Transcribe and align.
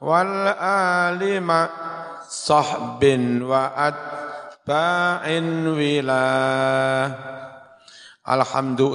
wal 0.04 0.52
alima 0.60 1.72
sahbin 2.28 3.40
wa 3.40 3.72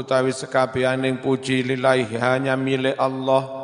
utawi 0.06 0.34
sekabianing 0.34 1.22
puji 1.22 1.66
lillahi 1.66 2.18
hanya 2.18 2.58
milik 2.58 2.98
Allah 2.98 3.59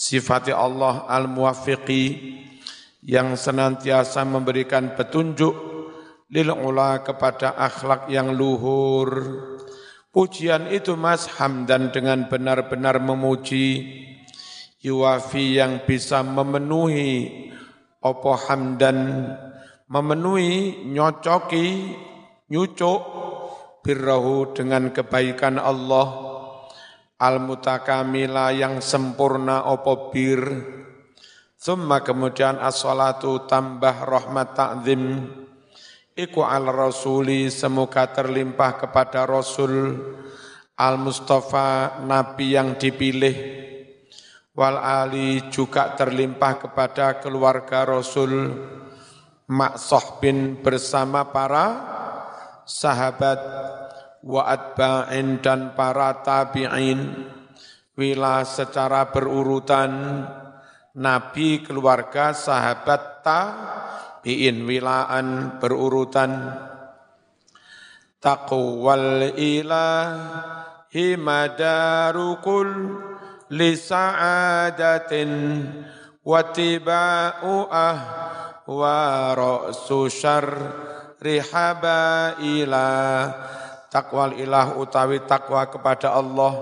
sifati 0.00 0.48
Allah 0.48 1.04
al-muwafiqi 1.04 2.04
yang 3.04 3.36
senantiasa 3.36 4.24
memberikan 4.24 4.96
petunjuk 4.96 5.52
lil 6.32 6.48
ula 6.48 7.04
kepada 7.04 7.52
akhlak 7.52 8.08
yang 8.08 8.32
luhur. 8.32 9.12
Pujian 10.10 10.72
itu 10.72 10.96
mas 10.96 11.28
hamdan 11.38 11.92
dengan 11.92 12.26
benar-benar 12.32 12.98
memuji 12.98 14.00
yuwafi 14.80 15.60
yang 15.60 15.84
bisa 15.84 16.24
memenuhi 16.24 17.52
opo 18.00 18.34
hamdan 18.34 19.28
memenuhi 19.86 20.82
nyocoki 20.88 21.94
nyucuk 22.50 23.02
birrahu 23.86 24.50
dengan 24.56 24.90
kebaikan 24.90 25.62
Allah 25.62 26.29
al-mutakamila 27.20 28.50
yang 28.56 28.80
sempurna 28.80 29.68
opo 29.68 30.08
bir? 30.08 30.40
Thumma 31.60 32.00
kemudian 32.00 32.56
as-salatu 32.56 33.44
tambah 33.44 34.08
rahmat 34.08 34.48
ta'zim. 34.56 35.28
Iku 36.16 36.40
al 36.40 36.72
rasuli 36.72 37.52
semoga 37.52 38.08
terlimpah 38.08 38.80
kepada 38.80 39.28
Rasul. 39.28 39.92
al-Mustafa 40.80 42.00
Nabi 42.08 42.56
yang 42.56 42.80
dipilih. 42.80 43.36
Wal 44.56 44.80
ali 44.80 45.52
juga 45.52 45.92
terlimpah 45.92 46.56
kepada 46.56 47.20
keluarga 47.20 47.84
Rasul. 47.84 48.48
Mak 49.44 49.76
bin 50.24 50.56
bersama 50.64 51.28
para 51.28 51.66
sahabat 52.64 53.38
wa 54.24 54.42
atba'in 54.48 55.40
dan 55.40 55.72
para 55.76 56.20
tabi'in. 56.20 57.00
Wila 57.96 58.48
secara 58.48 59.12
berurutan 59.12 60.24
nabi 60.96 61.60
keluarga 61.60 62.32
sahabat 62.32 63.24
tabi'in. 63.24 64.64
Wilaan 64.64 65.58
berurutan. 65.60 66.32
Taqwal 68.20 69.32
ilahi 69.40 71.16
madarukul 71.16 72.68
li 73.48 73.72
sa'adatin 73.72 75.30
wa 76.20 76.40
tiba'u 76.52 77.64
wa 78.70 79.00
ra'su 79.34 80.06
rihaba 81.20 82.36
ila 82.38 82.88
takwal 83.90 84.38
ilah 84.38 84.78
utawi 84.78 85.26
takwa 85.26 85.66
kepada 85.66 86.14
Allah. 86.14 86.54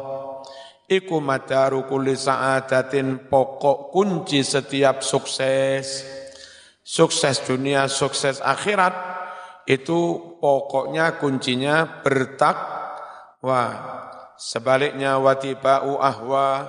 Iku 0.89 1.21
madaru 1.21 1.85
kulli 1.85 2.17
sa'adatin 2.17 3.29
pokok 3.29 3.93
kunci 3.93 4.41
setiap 4.41 5.05
sukses. 5.05 6.03
Sukses 6.81 7.45
dunia 7.45 7.85
sukses 7.85 8.41
akhirat 8.41 8.97
itu 9.69 10.17
pokoknya 10.41 11.21
kuncinya 11.21 12.01
bertakwa. 12.01 13.65
Sebaliknya 14.41 15.21
watiba'u 15.21 16.01
ahwa 16.01 16.65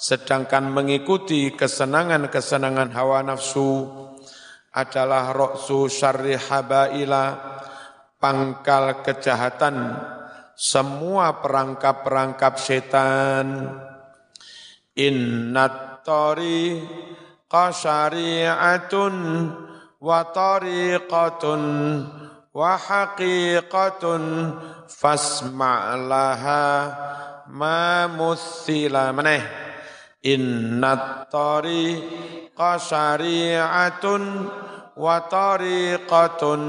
sedangkan 0.00 0.72
mengikuti 0.72 1.52
kesenangan-kesenangan 1.52 2.88
hawa 2.96 3.20
nafsu 3.20 3.84
adalah 4.72 5.36
roksu 5.36 5.92
syarri 5.92 6.40
habaila 6.40 7.51
pangkal 8.22 9.02
kejahatan 9.02 9.98
semua 10.54 11.42
perangkap-perangkap 11.42 12.54
setan. 12.54 13.66
Innat 14.94 16.06
tori 16.06 16.78
qasyari'atun 17.50 19.14
wa 19.98 20.20
tariqatun 20.30 21.62
wa 22.54 22.72
haqiqatun 22.78 24.22
fasma'laha 24.86 26.64
ma 27.50 28.06
muthila. 28.06 29.10
Maneh 29.10 29.42
innat 30.22 31.32
tariqa 31.32 32.78
syari'atun 32.78 34.22
wa 34.94 35.16
tariqatun 35.26 36.62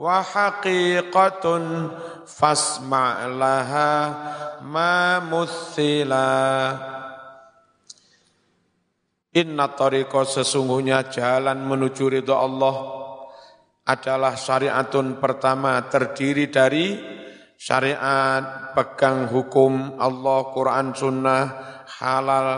wa 0.00 0.24
haqiqatun 0.24 1.92
fasma' 2.24 3.28
laha 3.28 3.92
ma 4.64 5.20
muthila 5.20 6.32
Inna 9.30 9.70
tariqa 9.70 10.26
sesungguhnya 10.26 11.06
jalan 11.06 11.62
menuju 11.62 12.10
ridha 12.10 12.34
Allah 12.34 12.74
adalah 13.86 14.34
syariatun 14.34 15.22
pertama 15.22 15.78
terdiri 15.86 16.50
dari 16.50 16.98
syariat 17.54 18.74
pegang 18.74 19.30
hukum 19.30 20.02
Allah 20.02 20.50
Quran 20.50 20.86
Sunnah 20.98 21.42
halal, 22.00 22.50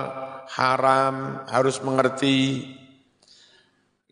haram, 0.55 1.45
harus 1.51 1.83
mengerti. 1.83 2.71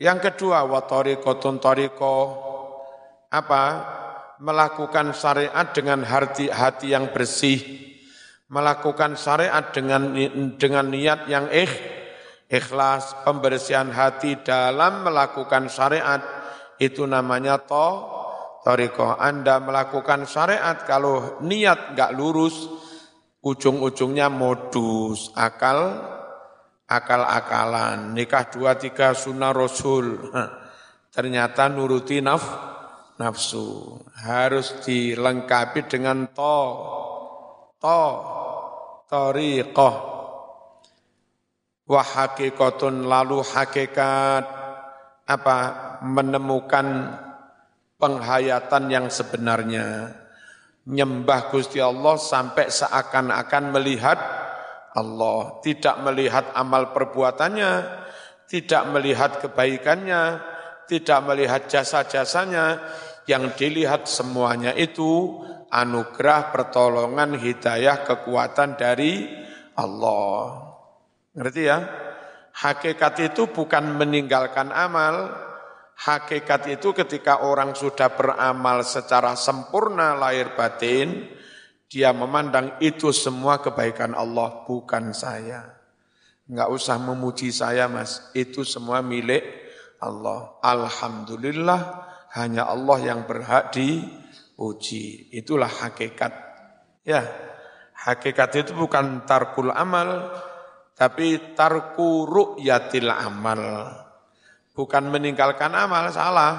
Yang 0.01 0.19
kedua, 0.33 0.67
watori 0.67 1.17
kotun 1.23 1.63
toriko, 1.63 2.50
apa? 3.31 3.65
Melakukan 4.41 5.13
syariat 5.13 5.69
dengan 5.71 6.01
hati 6.01 6.49
hati 6.49 6.97
yang 6.97 7.13
bersih, 7.13 7.61
melakukan 8.49 9.15
syariat 9.15 9.69
dengan 9.69 10.17
dengan 10.57 10.89
niat 10.89 11.29
yang 11.29 11.47
ikh, 11.53 11.73
ikhlas, 12.49 13.21
pembersihan 13.23 13.93
hati 13.93 14.41
dalam 14.41 15.05
melakukan 15.05 15.69
syariat 15.69 16.25
itu 16.81 17.05
namanya 17.05 17.61
to 17.61 17.89
toriko. 18.65 19.13
Anda 19.21 19.61
melakukan 19.61 20.25
syariat 20.25 20.81
kalau 20.89 21.37
niat 21.45 21.93
nggak 21.93 22.17
lurus, 22.17 22.65
ujung-ujungnya 23.45 24.33
modus, 24.33 25.33
akal, 25.37 26.01
akal-akalan, 26.89 28.17
nikah 28.17 28.49
dua 28.49 28.77
tiga 28.81 29.13
sunnah 29.13 29.53
rasul, 29.53 30.33
ternyata 31.13 31.69
nuruti 31.69 32.25
naf, 32.25 32.70
nafsu, 33.21 34.01
harus 34.25 34.81
dilengkapi 34.81 35.85
dengan 35.85 36.25
to, 36.33 36.57
to, 37.77 38.03
toriqoh, 39.13 39.97
wah 41.85 42.09
hakikatun 42.17 43.05
lalu 43.05 43.45
hakikat, 43.45 44.45
apa, 45.29 45.59
menemukan 46.01 46.87
penghayatan 48.01 48.89
yang 48.89 49.07
sebenarnya, 49.13 50.17
nyembah 50.89 51.53
Gusti 51.53 51.77
Allah 51.77 52.17
sampai 52.17 52.73
seakan-akan 52.73 53.65
melihat 53.77 54.19
Allah, 54.97 55.61
tidak 55.61 56.01
melihat 56.03 56.51
amal 56.57 56.97
perbuatannya, 56.97 57.73
tidak 58.49 58.83
melihat 58.91 59.39
kebaikannya, 59.39 60.43
tidak 60.91 61.23
melihat 61.23 61.71
jasa-jasanya, 61.71 62.83
yang 63.31 63.55
dilihat 63.55 64.11
semuanya 64.11 64.75
itu 64.75 65.39
anugerah, 65.71 66.51
pertolongan, 66.51 67.39
hidayah, 67.39 68.03
kekuatan 68.03 68.75
dari 68.75 69.31
Allah. 69.79 70.67
Ngerti 71.39 71.63
ya? 71.63 71.79
Hakikat 72.51 73.31
itu 73.31 73.47
bukan 73.47 73.95
meninggalkan 73.95 74.75
amal, 74.75 75.31
hakikat 75.95 76.75
itu 76.75 76.91
ketika 76.91 77.47
orang 77.47 77.79
sudah 77.79 78.11
beramal 78.11 78.83
secara 78.83 79.39
sempurna 79.39 80.19
lahir 80.19 80.59
batin, 80.59 81.31
dia 81.87 82.11
memandang 82.11 82.75
itu 82.83 83.15
semua 83.15 83.63
kebaikan 83.63 84.19
Allah, 84.19 84.67
bukan 84.67 85.15
saya. 85.15 85.79
Enggak 86.51 86.69
usah 86.75 86.99
memuji 86.99 87.55
saya 87.55 87.87
mas, 87.87 88.35
itu 88.35 88.67
semua 88.67 88.99
milik 89.07 89.47
Allah. 90.03 90.59
Alhamdulillah, 90.67 92.10
hanya 92.35 92.71
Allah 92.71 92.99
yang 93.03 93.27
berhak 93.27 93.75
dipuji. 93.75 95.31
Itulah 95.35 95.71
hakikat. 95.71 96.33
Ya, 97.03 97.27
hakikat 98.07 98.51
itu 98.63 98.73
bukan 98.77 99.27
tarkul 99.27 99.75
amal, 99.75 100.31
tapi 100.95 101.57
tarku 101.59 102.29
ru'yatil 102.29 103.11
amal. 103.11 103.63
Bukan 104.71 105.11
meninggalkan 105.11 105.75
amal, 105.75 106.13
salah. 106.15 106.53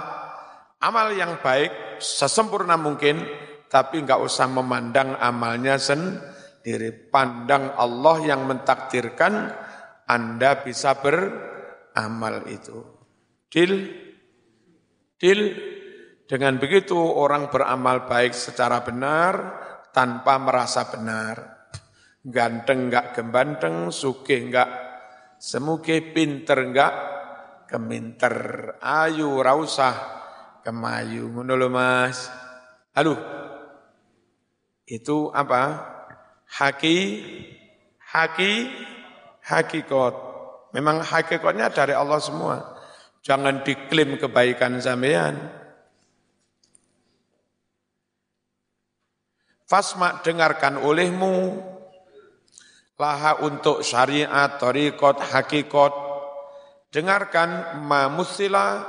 Amal 0.82 1.14
yang 1.16 1.40
baik, 1.40 2.02
sesempurna 2.02 2.76
mungkin, 2.76 3.24
tapi 3.72 4.04
enggak 4.04 4.20
usah 4.20 4.50
memandang 4.52 5.16
amalnya 5.16 5.80
sendiri. 5.80 6.92
Pandang 7.08 7.78
Allah 7.80 8.18
yang 8.26 8.44
mentakdirkan 8.44 9.56
Anda 10.10 10.60
bisa 10.60 11.00
beramal 11.00 12.44
itu. 12.52 12.82
Dil, 13.48 13.74
dil, 15.22 15.54
dengan 16.26 16.58
begitu 16.58 16.98
orang 16.98 17.54
beramal 17.54 18.10
baik 18.10 18.34
secara 18.34 18.82
benar 18.82 19.62
tanpa 19.94 20.42
merasa 20.42 20.90
benar 20.90 21.62
ganteng 22.26 22.90
enggak 22.90 23.18
gembanteng, 23.18 23.90
suke 23.94 24.34
enggak 24.38 24.70
semuke, 25.42 26.14
pinter 26.14 26.58
enggak 26.62 26.94
keminter, 27.66 28.36
ayu 28.82 29.42
rausah 29.42 29.96
kemayu. 30.62 31.32
Ngono 31.32 31.56
Mas. 31.70 32.30
Halo. 32.94 33.18
Itu 34.86 35.32
apa? 35.32 35.88
Haki 36.52 36.98
haki 38.12 38.54
hakikat. 39.40 40.16
Memang 40.76 41.00
hakikatnya 41.04 41.72
dari 41.72 41.96
Allah 41.96 42.20
semua. 42.20 42.71
Jangan 43.22 43.62
diklaim 43.62 44.18
kebaikan 44.18 44.82
sampean. 44.82 45.38
Fasma 49.70 50.20
dengarkan 50.26 50.82
olehmu 50.82 51.62
laha 52.98 53.46
untuk 53.46 53.86
syariat, 53.86 54.58
tarikot, 54.58 55.22
hakikat. 55.22 55.94
Dengarkan 56.92 57.80
mamusila 57.88 58.84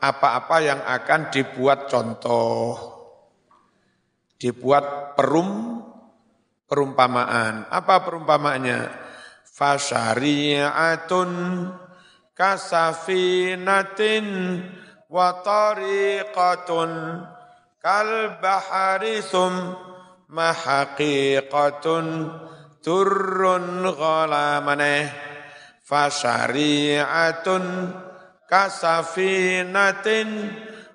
apa-apa 0.00 0.56
yang 0.64 0.80
akan 0.80 1.28
dibuat 1.28 1.84
contoh. 1.90 2.74
Dibuat 4.40 5.12
perum, 5.18 5.84
perumpamaan. 6.64 7.68
Apa 7.68 8.00
perumpamaannya? 8.00 8.88
Fasyari'atun 9.52 11.30
kasafinatin 12.36 14.26
wa 15.12 15.44
tariqatun 15.44 16.92
kal 17.82 18.10
bahari 18.40 19.20
sum 19.20 19.76
mahaqiqatun 20.32 22.06
turun 22.80 23.84
ghalamane 23.84 25.12
fasyari'atun 25.84 27.64
kasafinatin 28.48 30.28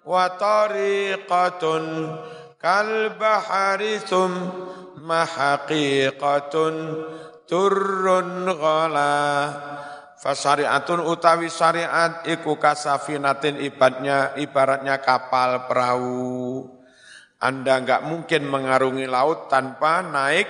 wa 0.01 0.25
tariqatun 0.41 1.85
kal 2.57 3.13
bahari 3.21 4.01
sum 4.01 4.33
mahaqiqatun 5.05 6.75
turun 7.45 8.49
ghala 8.57 9.21
fasariatun 10.17 11.05
utawi 11.05 11.47
syariat 11.49 12.25
iku 12.25 12.57
kasafinatin 12.57 13.61
ibaratnya 13.61 14.33
ibaratnya 14.37 14.97
kapal 15.01 15.69
perahu 15.69 16.65
anda 17.37 17.77
enggak 17.77 18.01
mungkin 18.01 18.49
mengarungi 18.49 19.05
laut 19.05 19.45
tanpa 19.45 20.01
naik 20.01 20.49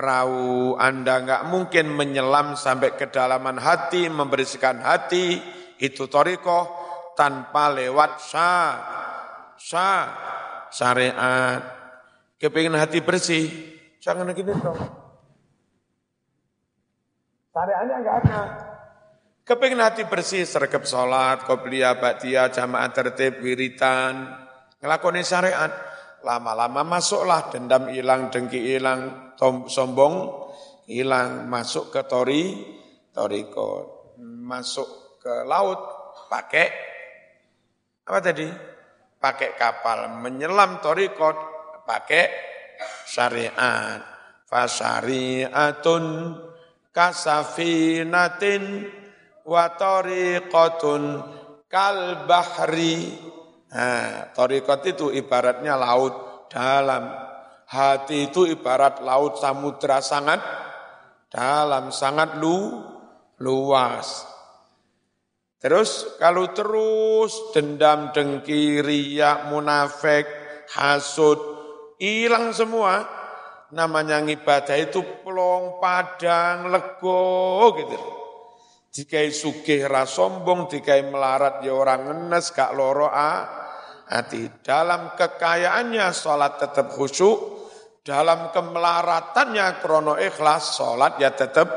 perahu, 0.00 0.80
Anda 0.80 1.20
nggak 1.20 1.42
mungkin 1.52 1.92
menyelam 1.92 2.56
sampai 2.56 2.96
kedalaman 2.96 3.60
hati, 3.60 4.08
membersihkan 4.08 4.80
hati, 4.80 5.36
itu 5.76 6.08
toriko 6.08 6.72
tanpa 7.12 7.68
lewat 7.68 8.16
syah, 8.16 8.72
syah, 9.60 10.04
syariat. 10.72 11.60
Kepingin 12.40 12.80
hati 12.80 13.04
bersih, 13.04 13.44
jangan 14.00 14.32
gini 14.32 14.56
dong. 14.56 14.99
Syariatnya 17.50 17.96
nggak 17.98 18.16
ada. 18.26 18.40
Kepingin 19.42 19.82
hati 19.82 20.06
bersih, 20.06 20.46
sergap 20.46 20.86
sholat, 20.86 21.42
qobliyah, 21.42 21.98
ba'diyah, 21.98 22.54
jamaah 22.54 22.86
tertib, 22.94 23.42
wiritan, 23.42 24.30
ngelakoni 24.78 25.26
syariat 25.26 25.74
lama-lama 26.22 26.86
masuklah 26.86 27.50
dendam 27.50 27.90
hilang, 27.90 28.30
dengki 28.30 28.62
hilang, 28.62 29.34
sombong 29.66 30.30
hilang, 30.86 31.50
masuk 31.50 31.90
ke 31.90 32.06
tori, 32.06 32.62
toriko, 33.10 33.70
masuk 34.22 35.18
ke 35.18 35.42
laut, 35.42 35.80
pakai 36.30 36.68
apa 38.06 38.18
tadi? 38.22 38.46
Pakai 39.20 39.58
kapal, 39.58 40.14
menyelam 40.22 40.78
toriko, 40.78 41.34
pakai 41.82 42.30
syariat. 43.06 44.02
Fasariatun 44.50 46.04
kasafinatin 46.90 48.86
wa 49.46 49.64
tariqatun 49.74 51.02
kal 51.70 52.26
bahri 52.26 53.30
Nah, 53.70 54.34
torikot 54.34 54.82
itu 54.82 55.14
ibaratnya 55.14 55.78
laut 55.78 56.46
dalam. 56.50 57.06
Hati 57.70 58.34
itu 58.34 58.50
ibarat 58.50 58.98
laut 58.98 59.38
samudra 59.38 60.02
sangat 60.02 60.42
dalam, 61.30 61.94
sangat 61.94 62.34
lu, 62.42 62.82
luas. 63.38 64.26
Terus 65.62 66.18
kalau 66.18 66.50
terus 66.50 67.54
dendam, 67.54 68.10
dengki, 68.10 68.82
riak, 68.82 69.46
munafik, 69.54 70.26
hasud, 70.74 71.38
hilang 72.02 72.50
semua. 72.50 73.06
Namanya 73.70 74.18
ngibadah 74.26 74.74
itu 74.74 75.22
pelong, 75.22 75.78
padang, 75.78 76.74
lego 76.74 77.70
gitu. 77.78 77.98
Dikai 78.90 79.30
sugih 79.30 79.86
ra 79.86 80.02
sombong, 80.02 80.66
dikai 80.66 81.06
melarat 81.06 81.62
ya 81.62 81.70
orang 81.70 82.10
ngenes, 82.10 82.50
gak 82.50 82.74
loro 82.74 83.06
ah 83.06 83.46
hati. 84.10 84.50
Dalam 84.58 85.14
kekayaannya 85.14 86.10
sholat 86.10 86.58
tetap 86.58 86.90
khusyuk, 86.90 87.38
dalam 88.02 88.50
kemelaratannya 88.50 89.78
krono 89.78 90.18
ikhlas, 90.18 90.74
sholat 90.74 91.22
ya 91.22 91.30
tetap 91.30 91.70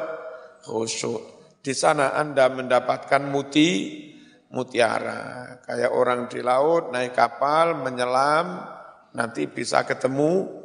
khusyuk. 0.65 1.21
Di 1.61 1.77
sana 1.77 2.17
Anda 2.17 2.49
mendapatkan 2.49 3.29
muti, 3.29 4.01
mutiara. 4.49 5.61
Kayak 5.61 5.93
orang 5.93 6.25
di 6.25 6.41
laut, 6.41 6.89
naik 6.89 7.13
kapal, 7.13 7.77
menyelam, 7.77 8.65
nanti 9.13 9.45
bisa 9.45 9.85
ketemu 9.85 10.62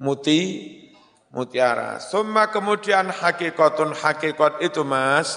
muti, 0.00 0.40
mutiara. 1.30 2.00
Semua 2.00 2.48
kemudian 2.48 3.12
hakikatun 3.12 3.92
hakikat 3.92 4.64
itu 4.64 4.82
mas, 4.82 5.36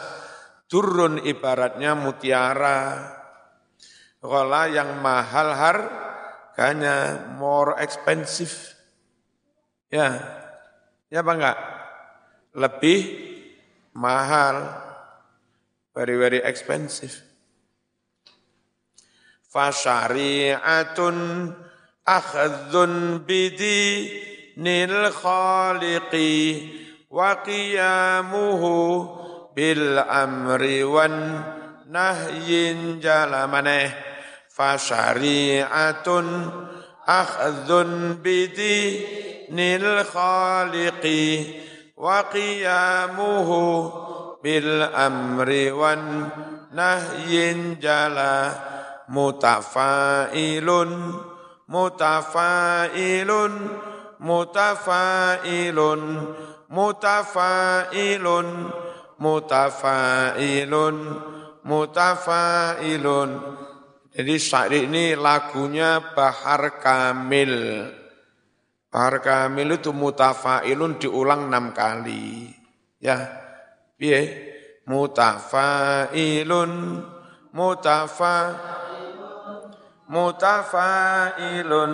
turun 0.72 1.20
ibaratnya 1.22 1.94
mutiara 1.94 3.14
Ghala 4.24 4.72
yang 4.72 5.04
mahal 5.04 5.52
harganya, 5.52 7.28
more 7.36 7.76
expensive. 7.84 8.72
Ya, 9.92 10.16
ya 11.12 11.20
apa 11.20 11.32
enggak? 11.36 11.60
Lebih 12.56 13.00
mahal, 13.92 14.64
very 15.92 16.16
very 16.16 16.40
expensive. 16.40 17.20
Fasyari'atun 19.52 21.52
akhadzun 22.08 23.28
bidi 23.28 24.08
nil 24.58 25.10
khaliqi 25.10 26.34
wa 27.10 27.42
qiyamuhu 27.46 28.74
bil 29.54 29.98
amri 30.02 30.82
wan 30.86 31.42
nahyin 31.90 32.98
jalamaneh 33.02 33.94
fasyari'atun 34.50 36.28
akhdhun 37.06 38.22
bidinil 38.22 40.06
khaliqi 40.06 41.26
wa 41.98 42.26
qiyamuhu 42.30 43.62
bil 44.42 44.82
mutafailun 54.24 56.02
mutafailun 56.72 58.48
mutafailun 59.20 60.98
mutafailun. 61.68 63.30
Jadi 64.14 64.36
syair 64.38 64.86
ini 64.86 65.18
lagunya 65.18 66.14
Bahar 66.14 66.78
Kamil. 66.78 67.82
Bahar 68.94 69.26
Kamil 69.26 69.74
itu 69.76 69.90
mutafailun 69.90 71.02
diulang 71.02 71.50
enam 71.50 71.74
kali. 71.74 72.54
Ya 73.04 73.28
piye? 73.98 74.54
Mutafailun 74.84 76.72
mutafa 77.56 78.60
mutafailun 80.12 81.92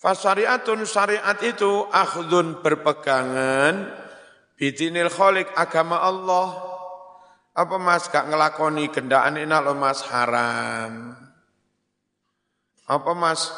Fasariatun 0.00 0.88
syariat 0.88 1.36
itu 1.44 1.84
akhdun 1.92 2.64
berpegangan 2.64 3.92
bidinil 4.56 5.12
kholik 5.12 5.52
agama 5.52 6.00
Allah. 6.00 6.56
Apa 7.52 7.76
mas 7.76 8.08
gak 8.08 8.32
ngelakoni 8.32 8.88
gendaan 8.88 9.36
ini 9.36 9.52
lo 9.52 9.76
mas 9.76 10.00
haram. 10.08 11.12
Apa 12.88 13.12
mas 13.12 13.52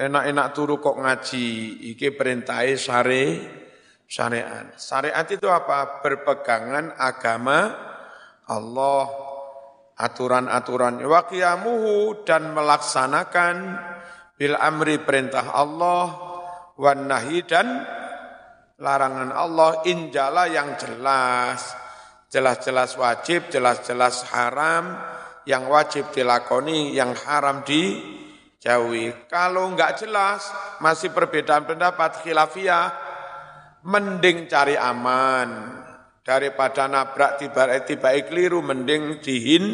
enak-enak 0.00 0.56
turu 0.56 0.80
kok 0.80 0.96
ngaji? 1.04 1.48
Iki 1.92 2.16
perintai 2.16 2.72
syari 2.80 3.36
syariat. 4.08 4.72
Syariat 4.80 5.28
itu 5.28 5.52
apa? 5.52 6.00
Berpegangan 6.00 6.96
agama 6.96 7.76
Allah, 8.48 9.04
aturan-aturan 10.00 11.04
waqiyamuhu 11.04 12.24
dan 12.24 12.56
melaksanakan 12.56 13.56
bil 14.38 14.54
amri 14.54 15.02
perintah 15.02 15.50
Allah 15.50 16.06
wan 16.78 17.10
nahi 17.10 17.42
dan 17.42 17.82
larangan 18.78 19.34
Allah 19.34 19.82
injala 19.90 20.46
yang 20.46 20.78
jelas. 20.78 21.74
Jelas-jelas 22.28 22.94
wajib, 23.00 23.48
jelas-jelas 23.48 24.20
haram, 24.30 25.00
yang 25.48 25.64
wajib 25.66 26.12
dilakoni, 26.12 26.92
yang 26.92 27.16
haram 27.24 27.64
di 27.64 27.96
jauhi. 28.60 29.10
Kalau 29.32 29.72
enggak 29.72 30.04
jelas, 30.04 30.44
masih 30.84 31.08
perbedaan 31.16 31.64
pendapat 31.64 32.20
khilafiyah, 32.20 32.92
mending 33.88 34.44
cari 34.44 34.76
aman. 34.76 35.80
Daripada 36.20 36.84
nabrak 36.84 37.40
tiba-tiba 37.40 38.12
keliru, 38.28 38.60
mending 38.60 39.24
dihin, 39.24 39.64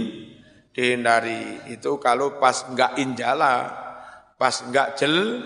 dihindari. 0.70 1.74
Itu 1.74 1.98
kalau 1.98 2.38
pas 2.38 2.70
enggak 2.70 3.02
injala, 3.02 3.83
pas 4.38 4.54
enggak 4.62 4.98
jel, 4.98 5.40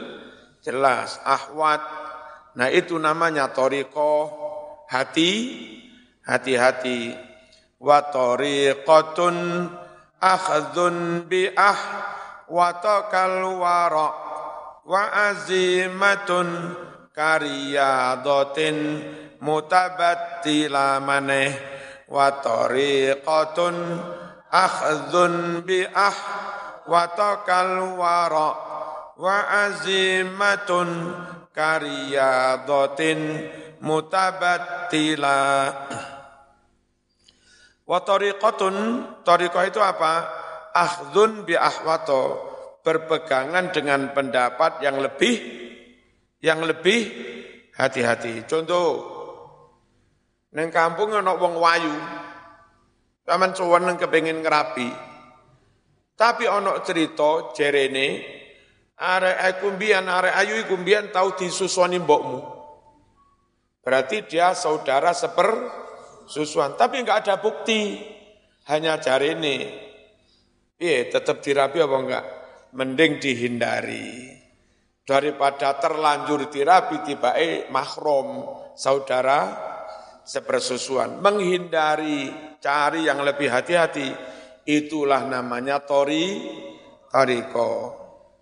jelas. 0.64 1.20
Ahwat, 1.24 1.80
nah 2.56 2.68
itu 2.72 2.96
namanya 2.96 3.52
toriko, 3.52 4.32
hati, 4.88 5.32
hati-hati. 6.24 7.14
Wa 7.78 8.10
tariqatun 8.10 9.70
akhadun 10.18 11.24
bi 11.30 11.46
ah 11.54 11.78
wa 12.50 12.74
takal 12.82 13.54
wara 13.54 14.10
wa 14.82 15.02
azimatun 15.30 16.74
kariyadatin 17.14 18.76
mutabattila 19.38 20.98
maneh 20.98 21.54
wa 22.10 22.34
tariqatun 22.34 23.76
akhdhun 24.50 25.62
bi 25.62 25.86
ah 25.86 26.18
wa 26.88 27.04
takal 27.14 27.94
wara 27.94 28.67
wa 29.18 29.66
azimatun 29.66 31.10
kariyadatin 31.50 33.18
mutabattila 33.82 35.42
wa 37.82 37.98
tariqatun 37.98 38.74
tariqah 39.26 39.64
itu 39.66 39.82
apa 39.82 40.12
akhdun 40.70 41.42
bi 41.42 41.58
ahwato 41.58 42.46
berpegangan 42.86 43.74
dengan 43.74 44.14
pendapat 44.14 44.86
yang 44.86 45.02
lebih 45.02 45.36
yang 46.38 46.62
lebih 46.62 47.10
hati-hati. 47.74 48.46
Contoh, 48.46 48.86
neng 50.54 50.70
kampung 50.70 51.10
ana 51.10 51.34
wong 51.34 51.58
wayu, 51.58 51.90
taman 53.26 53.50
neng 53.82 53.98
kepengin 53.98 54.38
ngerapi. 54.38 54.88
Tapi 56.14 56.46
ana 56.46 56.78
cerita 56.86 57.50
jerene 57.54 58.38
arek 58.98 59.38
aku 59.38 59.78
mbiyen 59.78 60.10
arek 60.10 60.34
ayu 60.34 60.54
iku 60.66 60.74
mbiyen 60.74 61.14
tau 61.14 61.38
disusoni 61.38 62.02
mbokmu. 62.02 62.58
Berarti 63.80 64.26
dia 64.26 64.52
saudara 64.52 65.16
seper 65.16 65.48
susuan, 66.28 66.76
tapi 66.76 67.00
enggak 67.00 67.24
ada 67.24 67.40
bukti. 67.40 68.14
Hanya 68.68 69.00
jarene 69.00 69.88
Iya, 70.78 71.10
tetap 71.10 71.42
dirapi 71.42 71.82
apa 71.82 71.96
enggak? 71.98 72.24
Mending 72.78 73.18
dihindari. 73.18 74.30
Daripada 75.02 75.74
terlanjur 75.80 76.46
dirapi 76.46 77.02
tiba 77.02 77.34
eh 77.34 77.66
mahrom 77.72 78.46
saudara 78.78 79.58
sepersusuan. 80.22 81.18
Menghindari, 81.18 82.30
cari 82.62 83.10
yang 83.10 83.26
lebih 83.26 83.50
hati-hati. 83.50 84.06
Itulah 84.68 85.26
namanya 85.26 85.82
tori, 85.82 86.46
toriko. 87.10 87.72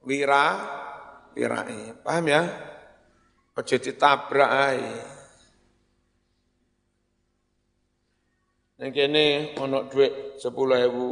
Wira, 0.06 0.46
wirai. 1.34 1.98
Paham 2.06 2.26
ya? 2.30 2.42
Ojo 3.58 3.76
ditabrak 3.82 4.50
ae. 4.70 4.90
Yang 8.76 8.92
kene 8.92 9.24
duit 9.90 10.36
sepuluh 10.38 10.76
ribu, 10.76 11.08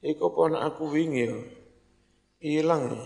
Iku 0.00 0.32
pun 0.32 0.56
aku 0.56 0.96
wingi 0.96 1.28
hilang. 2.40 2.96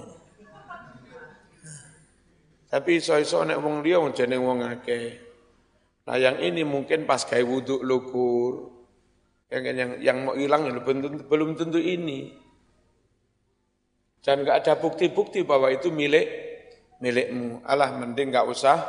Tapi 2.70 2.90
iso-iso 2.98 3.42
nek 3.42 3.58
wong 3.58 3.82
liya 3.82 3.98
jeneng 4.14 4.46
wong 4.46 4.62
akeh. 4.62 5.18
Nah 6.06 6.18
yang 6.18 6.38
ini 6.38 6.62
mungkin 6.62 7.06
pas 7.06 7.22
gawe 7.26 7.42
wudhu 7.42 7.82
lukur. 7.82 8.70
Yang 9.50 9.62
yang 9.74 9.90
yang 10.02 10.18
mau 10.26 10.34
hilang 10.38 10.70
tentu, 10.82 11.08
belum 11.26 11.54
tentu 11.58 11.78
ini. 11.78 12.43
Dan 14.24 14.40
nggak 14.40 14.64
ada 14.64 14.80
bukti-bukti 14.80 15.44
bahwa 15.44 15.68
itu 15.68 15.92
milik 15.92 16.24
milikmu. 17.04 17.60
Allah 17.68 17.92
mending 17.92 18.32
nggak 18.32 18.48
usah 18.48 18.80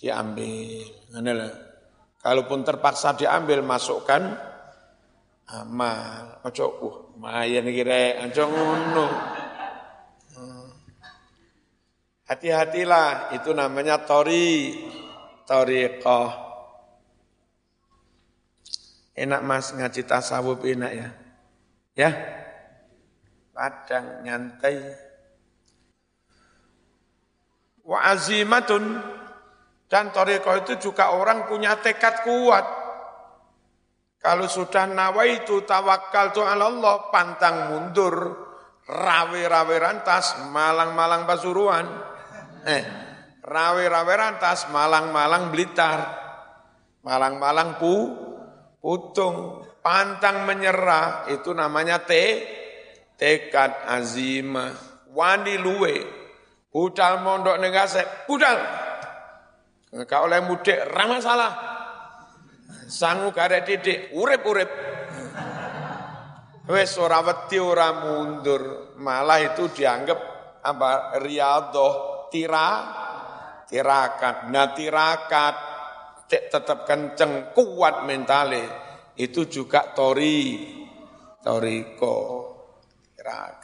diambil. 0.00 0.88
Kalaupun 2.24 2.64
terpaksa 2.64 3.12
diambil, 3.20 3.60
masukkan 3.60 4.32
amal. 5.52 6.40
Ojo 6.48 6.66
uh 6.80 6.96
mayan 7.20 7.68
iki 7.68 7.84
rek, 7.84 8.32
ojo 8.32 8.44
ngono. 8.48 9.06
Hmm. 10.32 10.68
Hati-hatilah, 12.24 13.36
itu 13.36 13.52
namanya 13.52 14.00
tori, 14.08 14.72
toriqah. 15.44 16.48
Enak 19.20 19.40
mas 19.44 19.76
ngaji 19.76 20.00
tasawuf 20.08 20.64
enak 20.64 20.92
ya. 20.96 21.08
Ya, 21.92 22.10
padang 23.50 24.24
nyantai. 24.24 24.78
Wa 27.84 27.98
azimatun 28.14 29.02
dan 29.90 30.14
toriqah 30.14 30.62
itu 30.62 30.78
juga 30.78 31.18
orang 31.18 31.50
punya 31.50 31.74
tekad 31.82 32.22
kuat. 32.22 32.66
Kalau 34.20 34.46
sudah 34.46 34.84
nawaitu 34.86 35.64
tawakal 35.64 36.30
tu 36.30 36.44
Allah, 36.44 37.08
pantang 37.08 37.72
mundur, 37.72 38.14
rawe-rawe 38.84 39.76
rantas, 39.80 40.44
malang-malang 40.52 41.24
pasuruan. 41.24 41.88
Eh, 42.68 42.84
rawe-rawe 43.40 44.14
rantas, 44.14 44.68
malang-malang 44.68 45.48
blitar. 45.48 46.20
Malang-malang 47.00 47.80
pu, 47.80 48.12
putung, 48.76 49.64
pantang 49.80 50.44
menyerah, 50.44 51.32
itu 51.32 51.56
namanya 51.56 52.04
te, 52.04 52.44
tekad 53.20 53.84
azimah. 53.84 54.88
Wani 55.12 55.60
luwe, 55.60 56.00
budal 56.72 57.20
mondok 57.20 57.60
negase, 57.60 58.24
budal. 58.24 58.56
Kau 60.06 60.30
oleh 60.30 60.40
mudik, 60.40 60.78
ramah 60.86 61.18
salah 61.18 61.52
sangu 62.90 63.30
karek 63.30 63.62
didik, 63.66 63.98
urip-urip. 64.14 64.70
Wes 66.70 66.94
ora 67.02 67.18
wedi 67.26 67.58
ora 67.58 67.90
mundur, 67.98 68.94
malah 69.02 69.42
itu 69.42 69.70
dianggap 69.74 70.20
apa 70.62 71.18
riadoh 71.18 72.26
tira 72.30 72.68
tirakat. 73.66 74.50
Nah 74.50 74.70
tirakat 74.70 75.54
tetap 76.30 76.86
kenceng 76.86 77.50
kuat 77.50 78.06
mentale 78.06 78.62
itu 79.18 79.50
juga 79.50 79.90
tori 79.90 80.62
toriko 81.42 82.49
tirakat. 83.30 83.54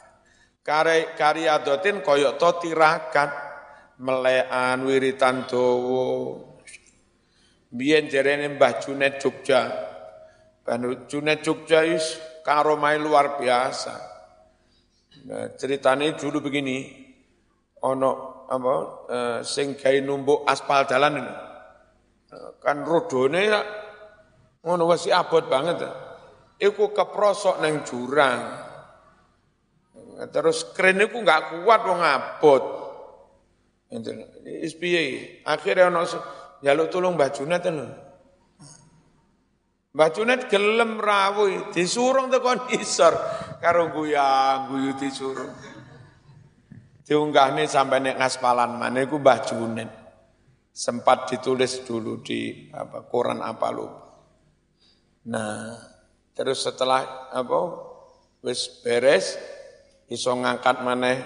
Kare 0.63 1.15
kariadotin 1.15 2.03
koyok 2.03 2.35
to 2.39 2.49
tirakat 2.63 3.31
melean 3.99 4.83
wiritan 4.83 5.47
dowo. 5.47 6.43
Biyen 7.71 8.07
jerene 8.07 8.55
Mbah 8.55 8.79
Junet 8.79 9.19
Jogja. 9.19 9.67
Mbah 10.63 11.07
Junet 11.07 11.43
Jogja 11.43 11.83
is 11.87 12.19
karomai 12.43 12.99
luar 12.99 13.39
biasa. 13.39 13.95
Nah, 15.27 15.51
ceritanya 15.59 16.15
dulu 16.15 16.39
begini, 16.39 16.87
ono 17.83 18.11
apa 18.47 18.75
eh, 19.11 19.39
sing 19.43 19.75
gawe 19.75 19.99
numbuk 19.99 20.47
aspal 20.47 20.87
jalan 20.87 21.19
ini. 21.19 21.35
Kan 22.63 22.83
rodone 22.83 23.43
ngono 24.63 24.83
wis 24.91 25.07
abot 25.11 25.47
banget. 25.47 25.83
Iku 26.59 26.91
keprosok 26.91 27.63
neng 27.63 27.83
jurang. 27.87 28.66
Terus 30.17 30.73
kren 30.73 30.97
iku 30.97 31.21
enggak 31.21 31.61
kuat 31.61 31.81
wong 31.85 32.01
abot. 32.01 32.63
Piye? 34.81 35.03
Akhire 35.45 35.85
ono 35.85 36.01
jaluk 36.65 36.89
tulung 36.89 37.13
Mbah 37.13 37.29
Junet 37.29 37.63
lho. 37.69 37.85
Mbah 39.93 40.09
Junet 40.09 40.49
gelem 40.49 40.97
rawuh, 40.97 41.69
disurung 41.69 42.33
tekan 42.33 42.65
isor 42.73 43.13
karo 43.61 43.93
guyang 43.93 44.73
guyu 44.73 44.91
disurung. 44.97 45.53
Diunggahne 47.07 47.69
sampai 47.69 48.01
nek 48.01 48.17
ngaspalan 48.17 48.73
mana 48.73 49.05
iku 49.05 49.21
Mbah. 49.21 49.45
Sempat 50.73 51.29
ditulis 51.29 51.85
dulu 51.85 52.21
di 52.21 52.69
apa 52.73 53.05
Quran 53.05 53.41
apa 53.41 53.67
lupa. 53.73 54.07
Nah, 55.27 55.73
terus 56.37 56.61
setelah 56.63 57.33
apa 57.33 57.59
wis 58.45 58.69
beres 58.85 59.56
iso 60.07 60.31
ngangkat 60.35 60.83
maneh 60.83 61.17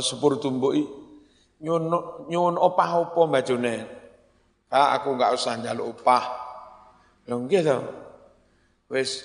sepur 0.00 0.36
tumbuki 0.36 1.04
nyun 1.64 1.88
nyun 2.28 2.54
opah 2.60 2.90
opo 3.08 3.24
Mbah 3.24 3.42
Junet. 3.44 3.88
Ah, 4.68 4.98
aku 4.98 5.14
enggak 5.14 5.38
usah 5.38 5.54
njaluk 5.56 5.96
upah. 5.96 6.24
Lho 7.30 7.46
nggih 7.46 7.62
to. 7.62 7.78
Wis 8.90 9.22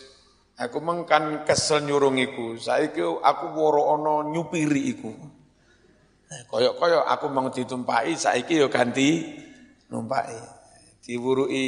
aku 0.55 0.77
mengkan 0.79 1.43
kesel 1.43 1.83
nyurung 1.83 2.15
iku. 2.21 2.55
Saiki 2.55 3.01
aku 3.01 3.45
woro 3.57 3.97
ana 3.97 4.29
nyupiri 4.29 4.93
iku. 4.93 5.11
Koyok-koyok 6.29 7.05
aku 7.09 7.25
mau 7.33 7.49
ditumpaki 7.49 8.13
saiki 8.13 8.61
yo 8.61 8.69
ganti 8.69 9.25
numpaki. 9.89 10.37
Diwuruki 11.01 11.65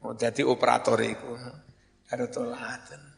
mau 0.00 0.16
dadi 0.16 0.40
operator 0.40 0.96
iku. 1.04 1.30
Karo 2.08 2.26
tolaten. 2.32 3.15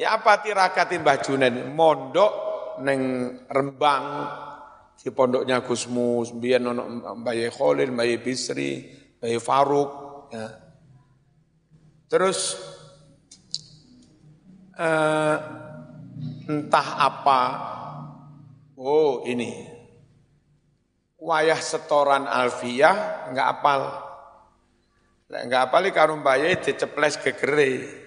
Ya 0.00 0.16
apa 0.16 0.40
tirakati 0.40 0.96
Mbah 1.00 1.18
Junen. 1.20 1.54
Mondok 1.76 2.32
neng 2.80 3.02
Rembang 3.48 4.06
di 5.02 5.10
pondoknya 5.10 5.60
Gusmus, 5.66 6.30
biyen 6.30 6.62
ono 6.70 7.12
Mbah 7.18 7.34
Khalil, 7.50 7.90
Mbah 7.90 8.06
Bisri, 8.22 8.86
Mbah 9.18 9.30
Faruk, 9.42 9.90
ya. 10.30 10.46
Terus 12.06 12.54
eh, 14.78 15.36
entah 16.46 16.88
apa, 17.02 17.40
oh 18.78 19.26
ini. 19.26 19.74
Wayah 21.22 21.62
setoran 21.62 22.26
alfiah 22.26 23.30
nggak 23.30 23.46
apal, 23.46 23.80
nggak 25.30 25.62
apal 25.70 25.82
karung 25.94 26.18
bayi 26.18 26.58
diceples 26.58 27.14
gegere, 27.14 28.01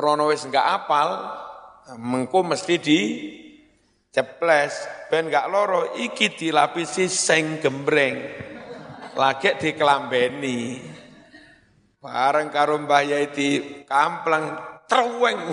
krono 0.00 0.32
wis 0.32 0.48
nggak 0.48 0.66
apal, 0.80 1.08
mengko 2.00 2.40
mesti 2.40 2.74
di 2.80 3.00
ceples. 4.08 4.72
Ben 5.12 5.28
nggak 5.28 5.46
loro 5.52 5.92
iki 6.00 6.32
dilapisi 6.32 7.04
seng 7.04 7.60
gembreng. 7.60 8.16
Lagi 9.12 9.52
dikelambeni. 9.60 10.80
Bareng 12.00 12.48
karo 12.48 12.80
Mbah 12.80 13.04
Yai 13.04 13.28
di 13.28 13.60
kamplang 13.84 14.56
terweng 14.88 15.52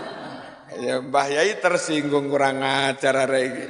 ya 0.88 1.04
Mbah 1.04 1.28
Yai 1.36 1.60
tersinggung 1.60 2.32
kurang 2.32 2.64
ajar 2.64 3.28
iki. 3.28 3.66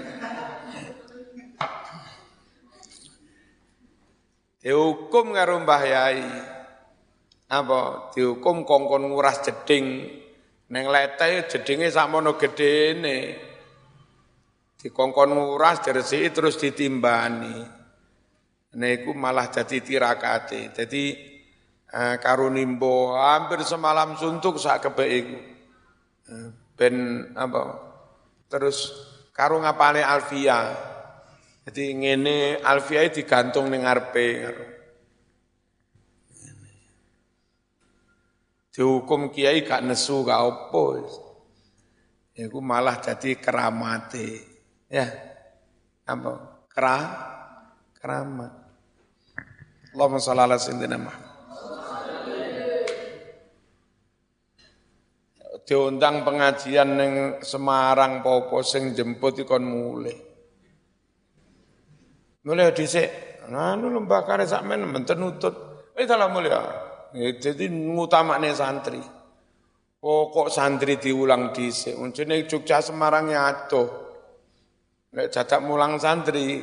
Dihukum 4.62 5.34
karo 5.34 5.58
Mbah 5.66 5.82
Yai 5.82 6.22
apa 7.46 8.10
dihukum 8.14 8.66
kongkon 8.66 9.06
nguras 9.06 9.42
jeding 9.46 10.02
neng 10.70 10.84
lete 10.90 11.46
jedinge 11.46 11.86
sakmono 11.90 12.34
gedene 12.34 13.38
dikongkon 14.82 15.30
nguras 15.30 15.78
diresiki 15.82 16.28
terus 16.34 16.58
ditimbani 16.58 17.76
Nah, 18.76 18.92
itu 18.92 19.16
malah 19.16 19.48
jadi 19.48 19.80
tirakate. 19.80 20.68
Jadi 20.76 21.04
eh, 21.88 22.16
karunimbo 22.20 23.16
hampir 23.16 23.64
semalam 23.64 24.20
suntuk 24.20 24.60
sak 24.60 24.84
kebek 24.84 25.10
iku. 25.16 25.38
Eh, 26.28 26.48
ben 26.76 26.96
apa? 27.32 27.62
Terus 28.52 28.92
karung 29.32 29.64
ngapane 29.64 30.04
Alfia. 30.04 30.76
Jadi 31.66 31.84
ngene 31.96 32.60
Alfia 32.60 33.08
digantung 33.08 33.72
ning 33.72 33.88
ngarepe 33.88 34.28
Dihukum 38.76 39.32
kiai 39.32 39.64
gak 39.64 39.88
nesu 39.88 40.20
gak 40.20 40.36
opo. 40.44 41.00
Iku 42.36 42.60
malah 42.60 43.00
jadi 43.00 43.40
keramate. 43.40 44.44
Ya. 44.92 45.08
Apa? 46.04 46.60
Kera 46.68 46.96
keramat. 47.96 48.52
Allahumma 49.96 50.20
shalli 50.20 50.42
ala 50.44 50.60
sayyidina 50.60 51.00
Muhammad. 51.00 51.32
Diundang 55.64 56.20
pengajian 56.22 57.00
ning 57.00 57.12
Semarang 57.40 58.20
popo 58.20 58.60
sing 58.60 58.92
jemput 58.92 59.40
ikon 59.40 59.64
mulai. 59.64 60.14
Mulai 62.44 62.76
dhisik, 62.76 63.40
anu 63.48 63.88
lembah 63.88 64.22
kare 64.22 64.44
sakmen 64.44 64.84
menten 64.84 65.16
nutut. 65.16 65.56
Eh 65.96 66.04
dalam 66.04 66.30
mulia. 66.36 66.85
Jadi 67.16 67.72
ngutamane 67.72 68.52
santri. 68.52 69.00
Pokok 69.96 70.52
santri 70.52 71.00
diulang 71.00 71.56
dhisik. 71.56 71.96
Uncune 71.96 72.44
Jogja 72.44 72.84
Semarang 72.84 73.32
atuh. 73.32 73.88
Nek 75.16 75.32
jadak 75.32 75.64
mulang 75.64 75.96
santri, 75.96 76.60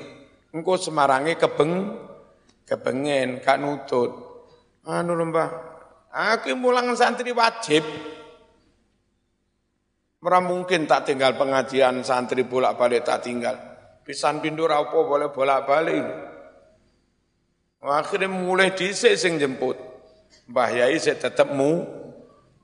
engko 0.53 0.77
Semarange 0.77 1.33
kebeng 1.35 1.97
kepengen 2.63 3.43
kak 3.43 3.59
nutut 3.59 4.11
anu 4.87 5.17
lembah 5.17 5.49
aku 6.13 6.55
mulang 6.55 6.93
santri 6.95 7.33
wajib 7.35 7.83
Ora 10.23 10.39
mungkin 10.39 10.87
tak 10.87 11.03
tinggal 11.03 11.35
pengajian 11.35 11.99
santri 11.99 12.47
bolak 12.47 12.79
balik 12.79 13.03
tak 13.03 13.27
tinggal. 13.27 13.59
Pisan 14.07 14.39
pindu 14.39 14.63
rapo 14.63 15.03
boleh 15.03 15.27
bolak 15.35 15.67
balik. 15.67 15.99
Akhirnya 17.83 18.31
mulai 18.31 18.71
dhisik 18.71 19.19
sing 19.19 19.35
jemput. 19.35 19.75
Mbah 20.49 20.69
Yai 20.75 20.99
saya 20.99 21.15
tetep 21.15 21.51
mu 21.55 21.87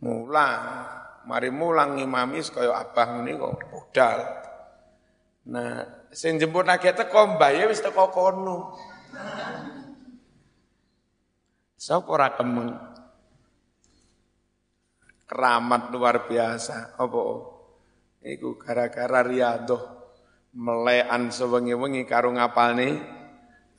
mulang. 0.04 0.88
Mari 1.30 1.54
mulang 1.54 2.00
ngimami 2.00 2.42
kaya 2.50 2.74
abah 2.74 3.08
ngene 3.20 3.38
kok 3.38 3.54
budal. 3.70 4.18
Nah, 5.50 6.06
sing 6.12 6.42
jemput 6.42 6.68
lagi 6.68 6.92
teko 6.92 7.38
Mbah 7.38 7.52
Yai 7.56 7.70
wis 7.70 7.80
teko 7.80 8.12
kono. 8.12 8.76
Sapa 11.80 12.10
ora 12.12 12.36
kemeng? 12.36 12.76
Keramat 15.24 15.96
luar 15.96 16.28
biasa. 16.28 17.00
Apa? 17.00 17.22
Iku 18.20 18.60
gara-gara 18.60 19.24
riadoh 19.24 19.80
melean 20.60 21.32
sewengi-wengi 21.32 22.04
karo 22.04 22.36
ngapalne 22.36 23.00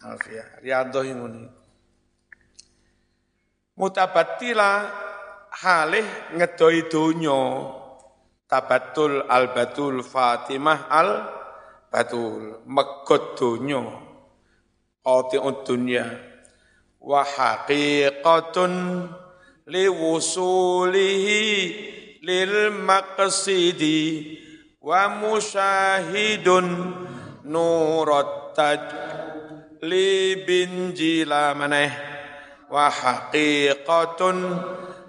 Alfia. 0.01 0.49
Riadoh 0.65 1.05
yang 1.05 1.29
ini. 1.29 1.60
Mutabatila 3.81 4.85
halih 5.65 6.37
ngedoi 6.37 6.85
dunyo. 6.93 7.41
Tabatul 8.45 9.25
al-batul 9.25 10.05
Fatimah 10.05 10.93
al-batul. 10.93 12.61
Megot 12.69 13.41
dunyo. 13.41 14.11
Qati'ud 15.01 15.65
dunya 15.65 16.05
wa 17.01 17.25
haqiqatun 17.25 19.09
liwusulihi 19.65 21.41
lil 22.21 22.69
maqsidi 22.85 24.37
wa 24.85 25.09
musyahidun 25.09 26.69
nurat 27.49 28.53
taj 28.53 28.85
libin 29.81 30.93
jila 30.93 31.57
wa 32.71 32.87
haqiqatun 32.87 34.39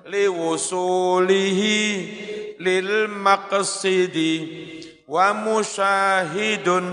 liwusulihi 0.09 1.77
lil 2.57 3.07
maqsidi 3.07 4.33
wa 5.05 5.31
musyahidun 5.37 6.85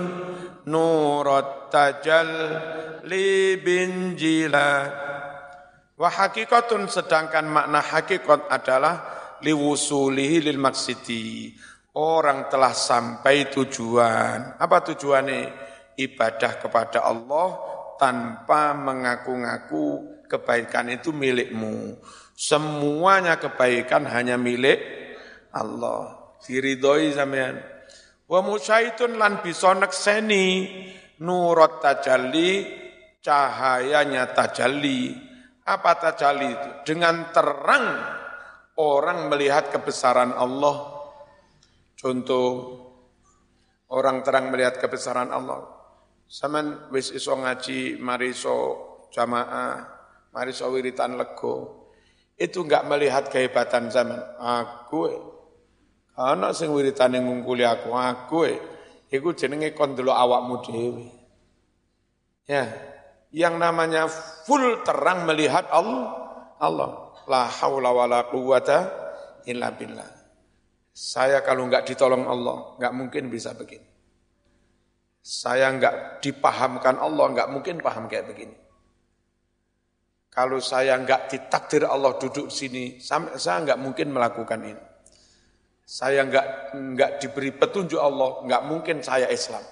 nurat 0.68 1.72
tajal 1.72 2.30
libin 3.08 4.12
jila 4.14 4.92
wa 5.96 6.08
haqiqatun 6.12 6.86
sedangkan 6.92 7.48
makna 7.48 7.80
hakikat 7.80 8.46
adalah 8.52 8.96
liwusulihi 9.40 10.44
lil 10.44 10.60
maqsidi 10.60 11.56
orang 11.98 12.46
telah 12.46 12.70
sampai 12.70 13.50
tujuan. 13.50 14.54
Apa 14.62 14.86
tujuannya? 14.86 15.66
Ibadah 15.98 16.62
kepada 16.62 17.02
Allah 17.02 17.58
tanpa 17.98 18.70
mengaku-ngaku 18.70 20.17
kebaikan 20.30 20.92
itu 20.92 21.10
milikmu. 21.10 21.98
Semuanya 22.38 23.40
kebaikan 23.40 24.06
hanya 24.06 24.38
milik 24.38 24.78
Allah. 25.50 26.36
Diridhoi 26.44 27.16
sampean. 27.16 27.58
Wa 28.28 28.44
musyaitun 28.44 29.18
lan 29.18 29.42
bisa 29.42 29.74
nekseni 29.74 30.68
nurut 31.24 31.82
tajalli 31.82 32.62
cahayanya 33.24 34.30
tajalli. 34.36 35.16
Apa 35.66 35.98
tajalli 35.98 36.48
itu? 36.48 36.70
Dengan 36.94 37.34
terang 37.34 37.86
orang 38.78 39.26
melihat 39.32 39.72
kebesaran 39.74 40.32
Allah 40.32 40.98
Contoh 41.98 42.78
orang 43.90 44.22
terang 44.22 44.54
melihat 44.54 44.78
kebesaran 44.78 45.34
Allah. 45.34 45.66
Saman 46.30 46.86
wis 46.94 47.10
iso 47.10 47.34
ngaji, 47.34 47.98
mari 47.98 48.30
jamaah, 49.10 49.97
mari 50.32 50.52
iso 50.52 50.68
wiritan 50.68 51.16
lego. 51.16 51.86
Itu 52.38 52.62
enggak 52.62 52.86
melihat 52.86 53.24
kehebatan 53.28 53.90
zaman. 53.90 54.18
Aku 54.38 55.10
anak 56.14 56.54
sing 56.54 56.70
wiritan 56.70 57.14
yang 57.14 57.26
ngungkuli 57.26 57.66
aku, 57.66 57.94
aku 57.94 58.38
iku 59.10 59.34
jenenge 59.34 59.74
kon 59.74 59.98
delok 59.98 60.14
awakmu 60.14 60.54
dhewe. 60.62 61.06
Ya, 62.48 62.64
yang 63.34 63.60
namanya 63.60 64.08
full 64.46 64.80
terang 64.86 65.28
melihat 65.28 65.68
Allah, 65.68 66.14
Allah. 66.58 66.90
La 67.28 67.44
haula 67.44 67.92
wala 67.92 68.24
quwata 68.24 68.88
illa 69.44 69.68
billah. 69.68 70.08
Saya 70.96 71.44
kalau 71.44 71.68
nggak 71.68 71.84
ditolong 71.84 72.24
Allah, 72.24 72.74
nggak 72.80 72.94
mungkin 72.96 73.28
bisa 73.28 73.52
begini. 73.52 73.84
Saya 75.20 75.68
nggak 75.76 76.24
dipahamkan 76.24 76.96
Allah, 76.96 77.26
nggak 77.36 77.48
mungkin 77.52 77.84
paham 77.84 78.08
kayak 78.08 78.32
begini. 78.32 78.56
Kalau 80.38 80.62
saya 80.62 80.94
nggak 81.02 81.34
ditakdir 81.34 81.82
Allah 81.82 82.14
duduk 82.14 82.46
sini, 82.46 83.02
saya 83.02 83.58
nggak 83.58 83.74
mungkin 83.82 84.14
melakukan 84.14 84.62
ini. 84.62 84.84
Saya 85.82 86.22
nggak 86.22 86.78
nggak 86.78 87.10
diberi 87.18 87.50
petunjuk 87.50 87.98
Allah, 87.98 88.46
nggak 88.46 88.62
mungkin 88.70 89.02
saya 89.02 89.26
Islam. 89.34 89.66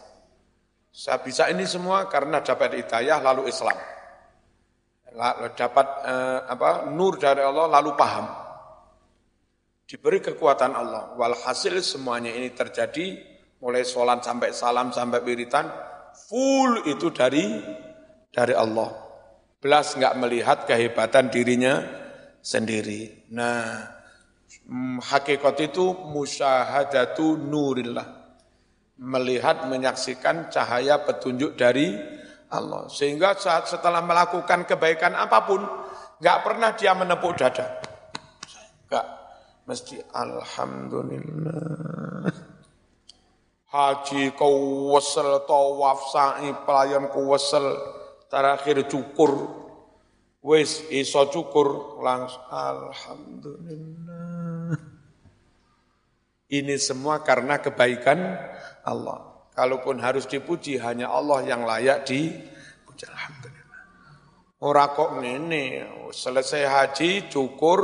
Saya 0.90 1.22
bisa 1.22 1.46
ini 1.54 1.62
semua 1.70 2.10
karena 2.10 2.42
dapat 2.42 2.82
hidayah 2.82 3.22
lalu 3.22 3.46
Islam. 3.46 3.78
Lalu 5.14 5.54
dapat 5.54 5.86
eh, 6.02 6.40
apa 6.50 6.90
nur 6.90 7.14
dari 7.14 7.46
Allah 7.46 7.70
lalu 7.70 7.94
paham 7.94 8.26
diberi 9.86 10.18
kekuatan 10.18 10.74
Allah. 10.74 11.14
Walhasil 11.14 11.78
semuanya 11.78 12.34
ini 12.34 12.50
terjadi 12.50 13.22
mulai 13.62 13.86
sholat 13.86 14.18
sampai 14.18 14.50
salam 14.50 14.90
sampai 14.90 15.22
wiritan 15.22 15.70
full 16.26 16.90
itu 16.90 17.14
dari 17.14 17.54
dari 18.34 18.56
Allah. 18.58 19.05
Belas 19.56 19.96
nggak 19.96 20.16
melihat 20.20 20.58
kehebatan 20.68 21.32
dirinya 21.32 21.80
sendiri. 22.44 23.26
Nah, 23.34 23.88
mm, 24.68 25.02
hakikat 25.02 25.72
itu 25.72 25.92
musyahadatu 25.92 27.40
nurillah. 27.40 28.28
Melihat, 28.96 29.68
menyaksikan 29.68 30.48
cahaya 30.48 31.04
petunjuk 31.04 31.52
dari 31.52 31.92
Allah. 32.48 32.88
Sehingga 32.88 33.36
saat 33.36 33.68
setelah 33.68 34.00
melakukan 34.00 34.64
kebaikan 34.64 35.12
apa 35.12 35.44
pun, 35.44 35.60
nggak 36.16 36.38
pernah 36.40 36.72
dia 36.72 36.96
menepuk 36.96 37.36
dada. 37.36 37.76
Enggak 38.88 39.06
mesti 39.66 39.98
alhamdulillah. 40.14 42.30
Haji 43.66 44.30
kau 44.38 44.94
wesel, 44.94 45.42
tawaf 45.44 46.00
sa'i 46.14 46.54
pelayan 46.64 47.10
kau 47.12 47.28
wesel, 47.28 47.66
terakhir 48.36 48.84
cukur, 48.84 49.48
wis 50.44 50.84
iso 50.92 51.24
cukur 51.32 51.96
langsung 52.04 52.44
alhamdulillah. 52.52 54.76
Ini 56.52 56.76
semua 56.76 57.24
karena 57.24 57.64
kebaikan 57.64 58.36
Allah. 58.84 59.48
Kalaupun 59.56 60.04
harus 60.04 60.28
dipuji 60.28 60.76
hanya 60.76 61.08
Allah 61.08 61.48
yang 61.48 61.64
layak 61.64 62.04
dipuji 62.04 63.08
alhamdulillah. 63.08 63.80
Ora 64.60 64.92
kok 64.92 65.16
ngene, 65.16 65.88
selesai 66.12 66.68
haji 66.68 67.32
cukur 67.32 67.80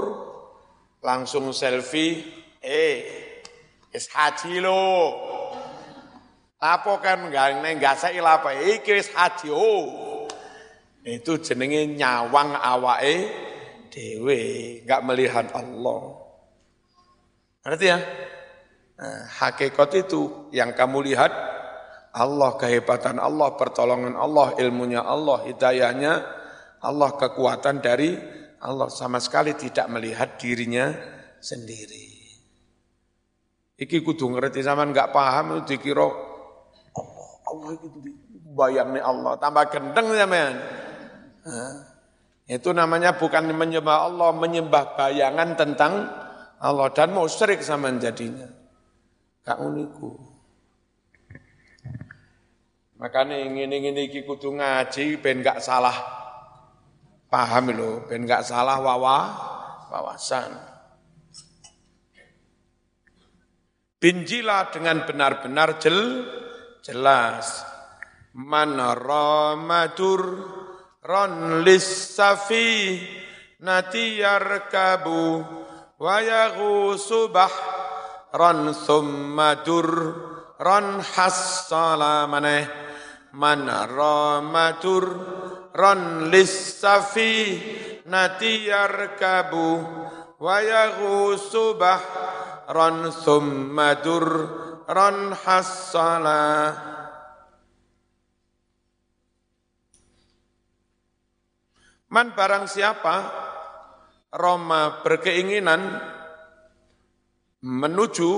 langsung 1.00 1.48
selfie, 1.56 2.28
eh, 2.60 3.40
es 3.88 4.04
haji 4.12 4.60
lo. 4.60 5.16
Apa 6.60 7.00
kan 7.00 7.32
nggak 7.32 7.64
nggak 7.80 7.96
saya 7.96 8.20
apa? 8.20 8.52
Iki 8.52 8.90
wis 8.94 9.08
haji 9.16 9.48
oh. 9.48 10.01
Itu 11.02 11.42
jenenge 11.42 11.98
nyawang 11.98 12.54
awake 12.54 13.16
dewe, 13.90 14.40
nggak 14.86 15.02
melihat 15.02 15.46
Allah. 15.50 16.22
Ngerti 17.62 17.86
ya? 17.90 17.98
Nah, 19.02 19.26
hakikat 19.42 19.90
itu 20.06 20.50
yang 20.54 20.72
kamu 20.78 21.10
lihat 21.10 21.32
Allah, 22.14 22.54
kehebatan 22.54 23.18
Allah, 23.18 23.58
pertolongan 23.58 24.14
Allah, 24.14 24.54
ilmunya 24.62 25.02
Allah, 25.02 25.42
hidayahnya 25.42 26.12
Allah, 26.86 27.10
kekuatan 27.18 27.82
dari 27.82 28.14
Allah 28.62 28.86
sama 28.86 29.18
sekali 29.18 29.58
tidak 29.58 29.90
melihat 29.90 30.38
dirinya 30.38 30.94
sendiri. 31.42 32.14
Iki 33.74 34.06
kudu 34.06 34.30
ngerti 34.30 34.62
zaman 34.62 34.94
nggak 34.94 35.10
paham 35.10 35.58
itu 35.58 35.74
dikira 35.74 36.06
Allah, 36.94 37.28
Allah 37.50 37.70
itu 37.74 37.86
bayangnya 38.54 39.02
Allah, 39.02 39.34
tambah 39.42 39.66
gendeng 39.66 40.14
zaman. 40.14 40.52
Itu 42.46 42.70
namanya 42.74 43.16
bukan 43.16 43.50
menyembah 43.54 44.10
Allah, 44.10 44.30
menyembah 44.34 44.98
bayangan 44.98 45.56
tentang 45.58 45.92
Allah 46.62 46.88
dan 46.94 47.10
musyrik 47.14 47.62
sama 47.64 47.90
jadinya. 47.98 48.46
Kak 49.42 49.58
uniku. 49.58 50.14
Makanya 53.02 53.42
ingin-ingin 53.42 53.98
iki 53.98 54.22
kudu 54.22 54.54
ngaji 54.54 55.18
ben 55.18 55.42
gak 55.42 55.58
salah 55.58 56.22
Paham 57.32 57.72
lo, 57.72 58.04
ben 58.04 58.28
nggak 58.28 58.44
salah 58.44 58.76
wawa, 58.76 59.18
wawasan. 59.88 60.52
Binjila 63.96 64.68
dengan 64.68 65.08
benar-benar 65.08 65.80
jel, 65.80 66.28
jelas. 66.84 67.64
Man 68.36 68.76
ramadur 68.76 70.20
ron 71.02 71.66
lissafi 71.66 72.98
natiyarkabu 73.60 75.22
wa 75.98 76.16
subah. 76.98 77.54
Ron 78.32 78.72
summadur 78.72 79.88
ron 80.56 81.04
hassala 81.04 82.24
maneh. 82.24 82.64
Man 83.36 83.68
ramadur 83.68 85.04
ron 85.76 86.32
lissafi 86.32 87.60
nati 88.08 88.68
yarkabu 88.68 89.68
wa 90.40 90.56
yaghusu 90.60 91.76
ron 92.72 93.08
summadur 93.12 94.26
ron 94.88 95.32
hassala 95.32 96.91
Man 102.12 102.36
barang 102.36 102.68
siapa 102.68 103.16
Roma 104.36 105.00
berkeinginan 105.00 105.80
menuju 107.64 108.32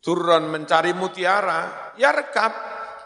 turun 0.00 0.48
mencari 0.48 0.96
mutiara, 0.96 1.92
ya 2.00 2.16
rekap, 2.16 2.52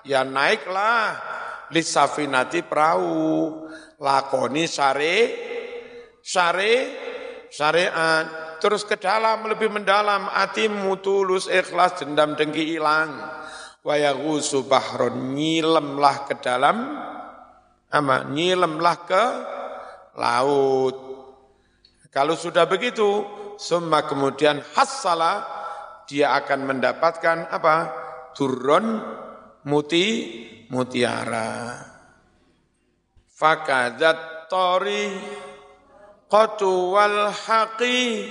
ya 0.07 0.23
naiklah. 0.23 1.39
Lisafinati 1.71 2.67
perahu 2.67 3.67
lakoni 4.03 4.67
syare 4.67 5.19
syare 6.19 6.75
syariat. 7.47 8.59
Terus 8.59 8.83
ke 8.83 8.99
dalam 8.99 9.47
lebih 9.47 9.71
mendalam 9.71 10.27
atimu 10.35 10.99
tulus 10.99 11.47
ikhlas 11.47 12.03
dendam 12.03 12.35
dengki 12.35 12.75
hilang. 12.75 13.23
Wa 13.87 13.95
yaghusu 13.95 14.67
bahron 14.67 15.35
nyilemlah 15.35 16.27
ke 16.27 16.35
dalam 16.43 16.77
apa 17.91 18.17
nyilemlah 18.27 18.97
ke 19.07 19.25
laut. 20.21 20.97
Kalau 22.13 22.37
sudah 22.37 22.69
begitu 22.69 23.25
semua 23.57 24.05
kemudian 24.05 24.61
hasala 24.77 25.49
dia 26.05 26.37
akan 26.37 26.77
mendapatkan 26.77 27.49
apa? 27.49 27.77
Turun 28.37 29.01
muti 29.65 30.07
mutiara. 30.69 31.81
Fakadat 33.31 34.51
tori 34.53 35.09
qatu 36.29 36.99
wal 36.99 37.33
haqi 37.33 38.29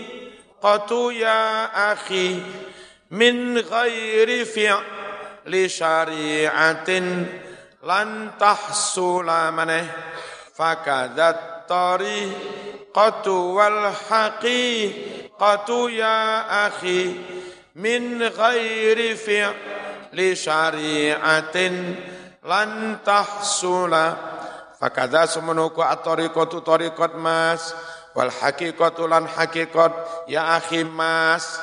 qatu 0.62 1.10
ya 1.16 1.72
akhi 1.96 2.38
min 3.16 3.58
ghairi 3.58 4.46
fi'li 4.46 5.62
syari'atin 5.66 7.06
lan 7.82 8.36
tahsula 8.36 9.50
maneh. 9.56 9.88
Fakadat 10.54 11.49
tari 11.70 12.34
qatu 12.90 13.54
wal 13.54 13.94
haqi 13.94 14.66
qatu 15.38 15.94
ya 15.94 16.50
akhi 16.66 17.14
min 17.78 18.18
ghairi 18.18 19.14
fi'li 19.14 20.34
syari'atin 20.34 21.74
lan 22.42 22.98
tahsula 23.06 24.40
Fakadha 24.80 25.28
semenuku 25.28 25.84
at-tariqatu 25.84 26.64
tariqat 26.64 27.20
mas 27.20 27.76
wal 28.16 28.32
haqiqatu 28.32 29.12
lan 29.12 29.28
haqiqat 29.28 29.92
ya 30.32 30.56
akhi 30.56 30.88
mas. 30.88 31.60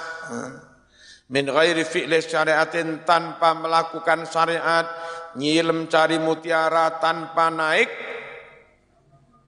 Min 1.32 1.48
ghairi 1.48 1.88
fi'li 1.88 2.20
syariatin 2.20 3.08
tanpa 3.08 3.56
melakukan 3.56 4.28
syariat, 4.28 4.84
nyilem 5.32 5.88
cari 5.88 6.20
mutiara 6.20 7.00
tanpa 7.00 7.48
naik 7.48 7.88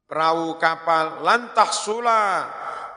perahu 0.08 0.56
kapal 0.56 1.20
lantah 1.20 1.68
sula 1.68 2.48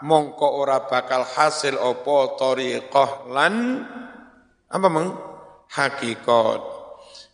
mongko 0.02 0.58
ora 0.63 0.88
bakal 0.88 1.28
hasil 1.28 1.76
opo 1.76 2.39
tariqah 2.39 3.28
lan 3.30 3.84
apa 4.71 4.88
meng 4.88 5.12
hakikat. 5.76 6.63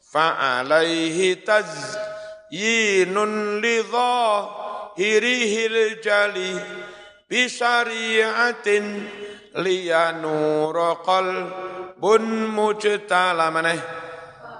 Fa 0.01 0.57
alaihi 0.59 1.45
taz 1.45 1.93
yinun 2.49 3.61
lidhahirihil 3.61 6.01
jali 6.01 6.57
bisyariatin 7.29 9.05
liyanura 9.61 11.05
qalbun 11.05 12.49
mujtala. 12.49 13.53
Maneh 13.53 13.77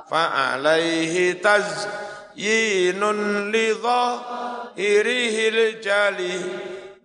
fa 0.06 0.53
alaihi 0.53 1.41
tazyinun 1.41 3.49
lidhahirihil 4.77 5.81
jali 5.81 6.37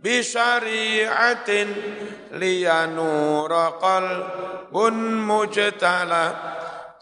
bisyariatin 0.04 1.68
liyanura 2.36 3.80
qalbun 3.80 5.24
mujtala. 5.24 6.24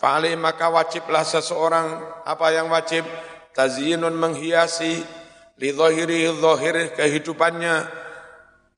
Fa'alih 0.01 0.39
maka 0.39 0.73
wajiblah 0.73 1.27
seseorang 1.27 2.23
apa 2.25 2.47
yang 2.55 2.73
wajib? 2.73 3.05
Tazyinun 3.51 4.15
menghiasi 4.17 5.03
li 5.59 5.71
zahiri 5.75 6.31
zahir 6.39 6.95
kehidupannya. 6.97 7.77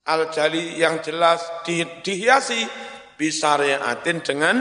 Al 0.02 0.34
jali 0.34 0.82
yang 0.82 0.98
jelas 0.98 1.46
di, 1.62 1.86
dihiasi 2.02 2.66
bisariatin 3.14 4.18
dengan 4.18 4.56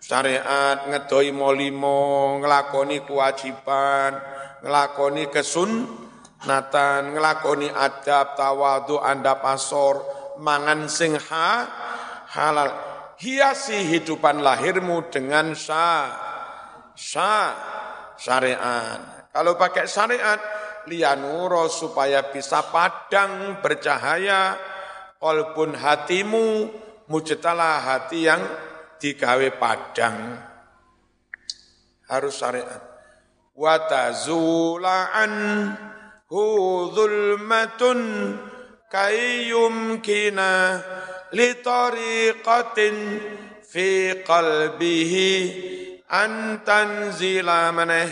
syariat 0.00 0.88
ngedoi 0.88 1.28
molimo 1.28 2.40
ngelakoni 2.40 3.04
kewajiban 3.04 4.16
ngelakoni 4.64 5.28
kesun 5.28 6.05
natan 6.44 7.16
ngelakoni 7.16 7.72
adab 7.72 8.36
tawadu 8.36 9.00
anda 9.00 9.40
pasor 9.40 10.04
mangan 10.36 10.84
sing 10.92 11.16
ha, 11.16 11.64
halal 12.36 12.70
hiasi 13.16 13.80
hidupan 13.88 14.44
lahirmu 14.44 15.08
dengan 15.08 15.56
sya 15.56 16.12
sya 16.92 17.56
syariat 18.20 19.16
kalau 19.36 19.52
pakai 19.60 19.84
syariat, 19.84 20.40
lianuro 20.88 21.68
supaya 21.68 22.32
bisa 22.32 22.72
padang 22.72 23.60
bercahaya, 23.60 24.56
kolbun 25.20 25.76
hatimu, 25.76 26.72
mujetalah 27.12 27.84
hati 27.84 28.24
yang 28.24 28.40
digawe 28.96 29.44
padang. 29.60 30.40
Harus 32.08 32.32
syariat. 32.32 32.80
Watazula'an 36.26 36.90
hudhulmatun 36.90 38.00
kayyumkina 38.90 40.82
litariqatin 41.30 42.96
fi 43.62 44.22
qalbihi 44.26 45.30
antanzila 46.10 47.70
maneh 47.70 48.10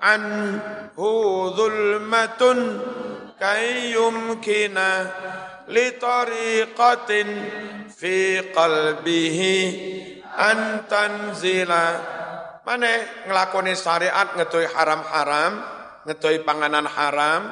anhu 0.00 1.52
dhulmatun 1.56 2.58
kay 3.36 3.92
yumkina 3.92 4.88
li 5.68 5.92
tariqatin 6.00 7.28
fi 7.92 8.40
qalbihi 8.48 9.56
an 10.32 10.88
tanzila. 10.88 11.84
Mane 12.62 13.26
nglakoni 13.26 13.74
syariat 13.74 14.38
ngetoi 14.38 14.70
haram-haram 14.70 15.71
ngetoi 16.06 16.42
panganan 16.42 16.86
haram 16.86 17.50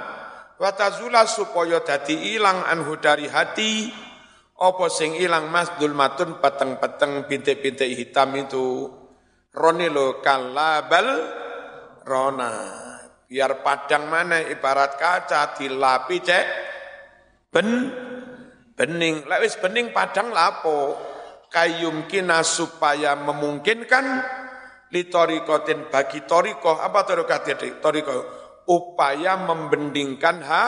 watazula 0.60 1.24
supaya 1.24 1.80
dadi 1.80 2.36
ilang 2.36 2.66
anhu 2.68 3.00
dari 3.00 3.26
hati 3.26 3.88
apa 4.60 4.86
sing 4.92 5.16
ilang 5.16 5.48
mas 5.48 5.72
dulmatun 5.80 6.36
peteng-peteng 6.36 7.24
bintik-bintik 7.24 7.88
hitam 7.96 8.36
itu 8.36 8.92
roni 9.56 9.88
lo 9.88 10.20
kalabal 10.20 11.08
rona. 12.04 12.52
Biar 13.30 13.62
padang 13.62 14.10
mana 14.10 14.42
ibarat 14.42 14.98
kaca 14.98 15.54
dilapi 15.56 16.18
cek 16.20 16.46
ben 17.48 17.68
bening. 18.74 19.24
Lewis 19.24 19.56
bening 19.56 19.94
padang 19.96 20.34
lapo. 20.34 21.08
Kayum 21.50 22.06
kina 22.06 22.46
supaya 22.46 23.18
memungkinkan 23.18 24.06
litorikotin 24.94 25.90
bagi 25.90 26.22
toriko 26.22 26.78
apa 26.78 27.02
torikotin 27.02 27.82
toriko 27.82 28.39
upaya 28.70 29.34
membendingkan 29.34 30.46
ha, 30.46 30.66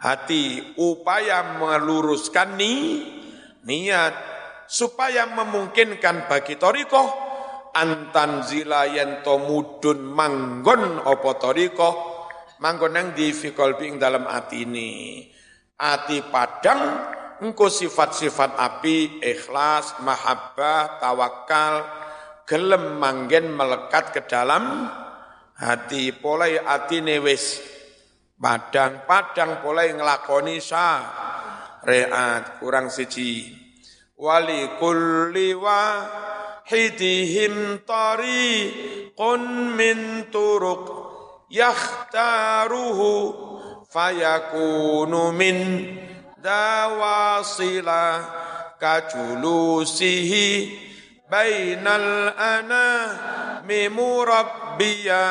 hati. 0.00 0.72
Upaya 0.80 1.60
meluruskan 1.60 2.56
ni 2.56 3.04
niat. 3.68 4.16
Supaya 4.70 5.26
memungkinkan 5.28 6.30
bagi 6.30 6.56
toriko 6.56 7.30
antanzila 7.74 8.86
yento 8.86 9.38
mudun 9.38 10.02
manggon 10.02 11.02
opo 11.06 11.38
toriko 11.38 11.90
manggon 12.62 12.98
yang 12.98 13.08
di 13.14 13.30
fikolbi 13.30 13.94
dalam 13.98 14.26
ati 14.26 14.66
ini 14.66 14.90
ati 15.78 16.22
padang 16.26 16.82
engko 17.40 17.70
sifat-sifat 17.70 18.58
api 18.58 19.22
ikhlas 19.22 20.02
mahabbah 20.02 20.98
tawakal 20.98 21.74
gelem 22.44 22.98
manggen 22.98 23.54
melekat 23.54 24.12
ke 24.12 24.20
dalam 24.26 24.90
hati 25.60 26.16
polai 26.16 26.56
hati 26.56 27.04
wis. 27.20 27.60
Padang-padang 28.40 29.60
polai 29.60 29.92
ngelakoni 29.92 30.64
sa. 30.64 31.04
Reat 31.84 32.56
kurang 32.60 32.88
siji. 32.88 33.52
Wali 34.16 34.80
kulli 34.80 35.52
wa 35.56 36.04
hidihim 36.68 37.84
tariqun 37.84 39.42
min 39.76 40.28
turuk 40.32 40.84
yakhtaruhu 41.48 43.12
fayakunu 43.88 45.32
min 45.32 45.56
dawasila 46.36 48.04
kajulusihi 48.76 50.48
bainal 51.28 52.32
anah 52.36 53.39
mimurabbiya 53.70 55.22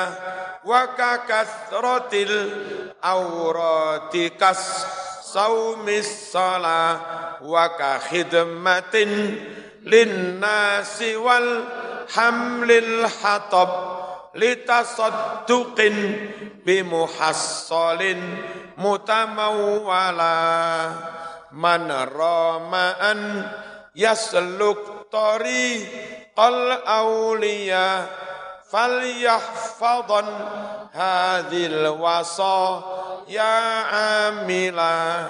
wa 0.63 0.95
kakathratil 0.95 2.31
awrati 3.03 4.31
kas 4.39 4.87
saumis 5.27 6.31
salah 6.31 7.39
wa 7.43 7.75
ka 7.75 7.99
khidmatin 8.07 9.35
linnasi 9.83 11.19
wal 11.19 11.67
hamlil 12.15 13.03
hatab 13.03 13.69
litasadduqin 14.39 15.95
bimuhassalin 16.63 18.19
mutamawwala. 18.79 20.37
Man 21.49 21.89
ramaan 21.89 23.49
yasluk 23.97 25.09
tari 25.09 25.81
qal 26.37 26.85
awliya 26.85 28.05
falyahfadan 28.69 30.27
hadhil 30.93 31.97
wasa 31.97 32.85
ya 33.25 33.57
amila 34.29 35.25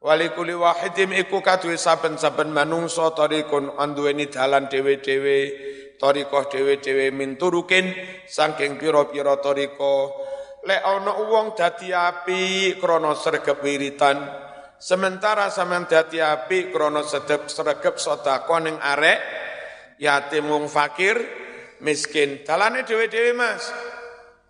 Walikuli 0.00 0.56
wahidim 0.56 1.12
iku 1.12 1.44
kadue 1.44 1.76
saben-saben 1.76 2.56
manungsa 2.56 3.12
tarikun 3.12 3.76
anduweni 3.76 4.32
dalan 4.32 4.64
dhewe-dhewe 4.64 5.38
tarikah 6.00 6.48
dhewe-dhewe 6.48 7.12
minturukin 7.12 7.92
saking 8.24 8.80
pira-pira 8.80 9.36
tarika 9.44 10.08
lek 10.64 10.80
ana 10.80 11.12
wong 11.20 11.52
dadi 11.52 11.92
api 11.92 12.40
krana 12.80 13.12
sregep 13.12 13.60
wiritan. 13.60 14.24
Sementara 14.80 15.52
sampean 15.52 15.84
dadi 15.84 16.24
api 16.24 16.72
krana 16.72 17.04
sedep 17.04 17.52
sregep 17.52 18.00
sedekah 18.00 18.60
ning 18.64 18.80
arek 18.80 19.20
yatim 20.00 20.48
wong 20.48 20.64
fakir 20.72 21.20
miskin. 21.80 22.44
Dalane 22.46 22.84
dhewe-dhewe 22.86 23.32
Mas. 23.36 23.68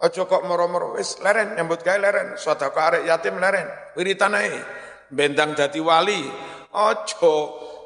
Aja 0.00 0.24
kok 0.24 0.46
moro-moro 0.48 0.96
wis 0.96 1.20
leren 1.20 1.56
nyambut 1.56 1.84
gawe 1.84 1.98
leren. 1.98 2.38
Sedekah 2.38 2.84
arek 2.94 3.02
yatim 3.06 3.36
leren. 3.36 3.68
Wiritan 3.96 4.34
ae. 4.36 4.54
Bentang 5.10 5.58
dadi 5.58 5.80
wali. 5.82 6.22
Aja 6.70 7.34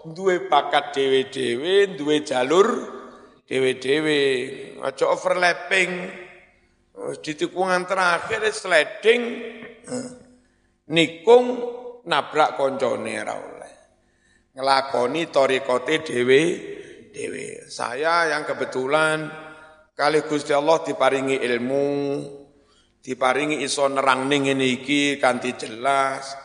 duwe 0.04 0.46
bakat 0.46 0.92
dhewe-dhewe 0.92 1.96
duwe 1.96 2.20
jalur 2.22 2.68
dhewe-dhewe 3.48 4.18
aja 4.84 5.04
overlapping. 5.08 5.92
Di 6.94 7.34
tikungan 7.34 7.90
terakhir 7.90 8.46
sliding 8.54 9.22
nikung 10.94 11.46
nabrak 12.06 12.54
koncone 12.54 13.18
ora 13.18 13.34
oleh. 13.34 13.74
Ngelakoni 14.54 15.26
torikote 15.34 16.06
dhewe 16.06 16.40
dhewe 17.14 17.70
saya 17.70 18.34
yang 18.34 18.42
kebetulan 18.42 19.30
kali 19.94 20.26
Gusti 20.26 20.50
Allah 20.50 20.82
diparingi 20.82 21.38
ilmu 21.38 21.88
diparingi 22.98 23.62
iso 23.62 23.86
nerang 23.86 24.26
ning 24.26 24.50
iki 24.50 25.22
kanthi 25.22 25.54
jelas 25.54 26.44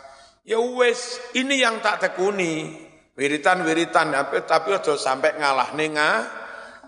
Ya 0.50 0.58
wes, 0.58 1.22
ini 1.38 1.62
yang 1.62 1.78
tak 1.78 2.02
tekuni. 2.02 2.74
Wiritan-wiritan, 3.14 4.16
tapi 4.50 4.70
ojo 4.74 4.98
sampai 4.98 5.38
ngalah 5.38 5.76
nih 5.78 5.92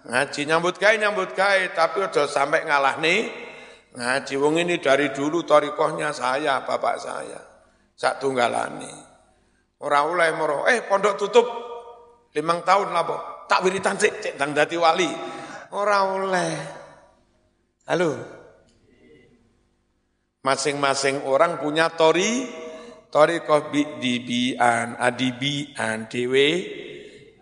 ngaji 0.01 0.41
nyambut 0.49 0.81
gawe 0.81 0.95
nyambut 0.97 1.35
gawe, 1.37 1.61
tapi 1.75 2.07
ojo 2.07 2.23
sampai 2.25 2.65
ngalah 2.65 2.97
nih 2.97 3.29
ngaji. 3.93 4.33
Wong 4.39 4.63
ini 4.63 4.81
dari 4.81 5.13
dulu 5.13 5.45
torikohnya 5.45 6.09
saya, 6.09 6.63
bapak 6.65 6.95
saya, 6.97 7.41
sak 7.93 8.17
tunggalani. 8.17 8.89
Orang 9.83 10.15
ulai 10.15 10.33
moro, 10.33 10.65
eh 10.65 10.81
pondok 10.87 11.19
tutup 11.19 11.47
limang 12.33 12.65
tahun 12.65 12.95
lah 12.95 13.03
po, 13.05 13.17
tak 13.51 13.67
wiritan 13.67 13.99
sih, 13.99 14.07
cek 14.07 14.39
dang 14.39 14.55
dati 14.55 14.79
wali. 14.79 15.11
Orang 15.75 16.23
ulai. 16.23 16.51
Halo. 17.91 18.15
Masing-masing 20.47 21.27
orang 21.27 21.59
punya 21.59 21.91
tori, 21.91 22.47
Torikoh 23.11 23.67
bi 23.67 23.99
dibian, 23.99 24.95
adibian, 24.95 26.07
dewe, 26.07 26.47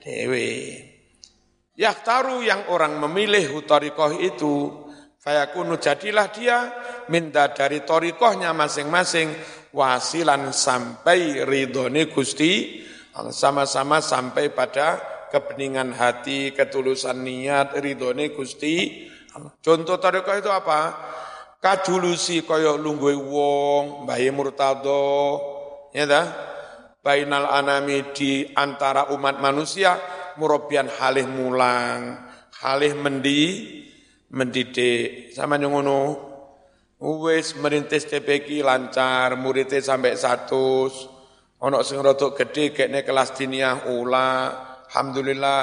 dewe. 0.02 0.50
taru 1.78 2.42
yang 2.42 2.74
orang 2.74 2.98
memilih 2.98 3.54
torikoh 3.70 4.18
itu, 4.18 4.74
fayakunu 5.22 5.78
jadilah 5.78 6.34
dia 6.34 6.74
minta 7.14 7.54
dari 7.54 7.86
torikohnya 7.86 8.50
masing-masing 8.58 9.30
wasilan 9.70 10.50
sampai 10.50 11.46
ridhoni 11.46 12.10
Gusti 12.10 12.82
sama-sama 13.30 14.02
sampai 14.02 14.50
pada 14.50 15.19
kebeningan 15.30 15.94
hati, 15.94 16.52
ketulusan 16.52 17.22
niat, 17.24 17.78
ridhoni 17.78 18.34
Gusti. 18.34 19.08
Contoh 19.62 19.98
torikoh 20.02 20.36
itu 20.38 20.50
apa? 20.50 20.98
Kajulusi 21.62 22.44
koyok 22.44 22.78
lungguhe 22.82 23.16
wong, 23.20 24.10
bayi 24.10 24.32
murtado, 24.32 25.38
ya 25.94 26.06
dah 26.06 26.26
bainal 27.00 27.48
anami 27.48 28.12
di 28.12 28.44
antara 28.54 29.10
umat 29.16 29.40
manusia 29.40 29.96
murobian 30.36 30.92
halih 30.92 31.26
mulang 31.26 32.28
halih 32.60 32.94
mendi 32.94 33.44
mendidik 34.30 35.32
sama 35.34 35.56
ngono 35.58 36.28
wis 37.00 37.56
merintis 37.56 38.06
TPK 38.06 38.62
lancar 38.62 39.40
muridnya 39.40 39.80
sampai 39.80 40.20
satu 40.20 40.92
ono 41.64 41.78
sing 41.82 42.04
rodok 42.04 42.36
gede 42.44 42.76
kekne 42.76 43.08
kelas 43.08 43.34
diniyah 43.34 43.88
ula 43.90 44.68
alhamdulillah 44.90 45.62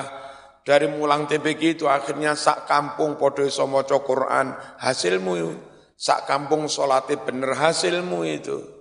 dari 0.63 0.87
mulang 0.91 1.27
TPK 1.27 1.83
itu 1.83 1.85
akhirnya 1.91 2.39
sak 2.39 2.71
kampung 2.71 3.19
podo 3.19 3.47
Quran 4.03 4.55
hasilmu 4.79 5.35
sak 5.99 6.31
kampung 6.31 6.71
salate 6.71 7.19
bener 7.19 7.55
hasilmu 7.55 8.23
itu 8.27 8.77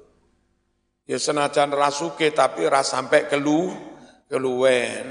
Ya 1.05 1.21
senajan 1.21 1.69
rasuke 1.69 2.33
tapi 2.33 2.65
ras 2.65 2.89
sampai 2.89 3.29
kelu 3.29 3.69
keluwen. 4.25 5.05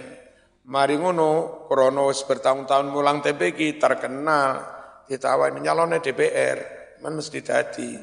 Mari 0.66 0.98
ngono 0.98 1.62
krono 1.70 2.10
bertahun-tahun 2.10 2.90
mulang 2.90 3.22
TPK 3.22 3.78
terkenal 3.78 4.58
ditawani 5.06 5.62
nyalone 5.62 6.02
DPR, 6.02 6.58
man 6.98 7.14
mesti 7.14 7.38
dadi. 7.46 7.94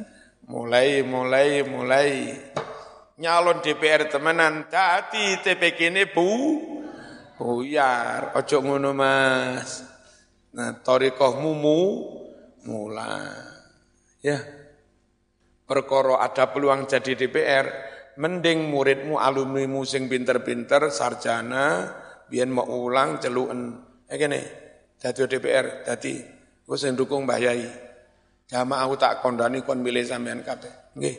Mulai 0.48 1.04
mulai 1.04 1.68
mulai 1.68 2.32
nyalon 3.20 3.60
DPR 3.60 4.08
temenan 4.08 4.72
dadi 4.72 5.36
TPK 5.44 5.92
ini 5.92 6.04
bu 6.08 6.32
buyar 7.42 8.38
ojo 8.38 8.58
ngono 8.62 8.94
Mas. 8.94 9.82
Nah, 10.54 10.78
torikoh 10.86 11.42
mumu 11.42 11.82
mula. 12.70 13.34
Ya 14.22 14.38
perkara 15.66 16.22
ada 16.22 16.54
peluang 16.54 16.86
jadi 16.86 17.18
DPR, 17.18 17.66
mending 18.22 18.70
muridmu 18.70 19.18
alumnimu 19.18 19.82
sing 19.82 20.06
pinter-pinter 20.06 20.94
sarjana 20.94 21.90
biyen 22.30 22.54
mau 22.54 22.70
ulang 22.70 23.18
celuken. 23.18 23.82
Ya 24.06 24.22
kene, 24.22 24.42
dadi 25.02 25.26
DPR, 25.26 25.88
ku 26.68 26.78
sing 26.78 26.94
dukung 26.94 27.26
Mbah 27.26 27.40
Yai. 27.42 27.66
Jamaah 28.52 28.84
aku 28.84 29.00
tak 29.00 29.24
kondani 29.24 29.64
kon 29.64 29.80
milih 29.80 30.04
sampean 30.04 30.44
kabeh. 30.44 30.94
Nggih. 31.00 31.16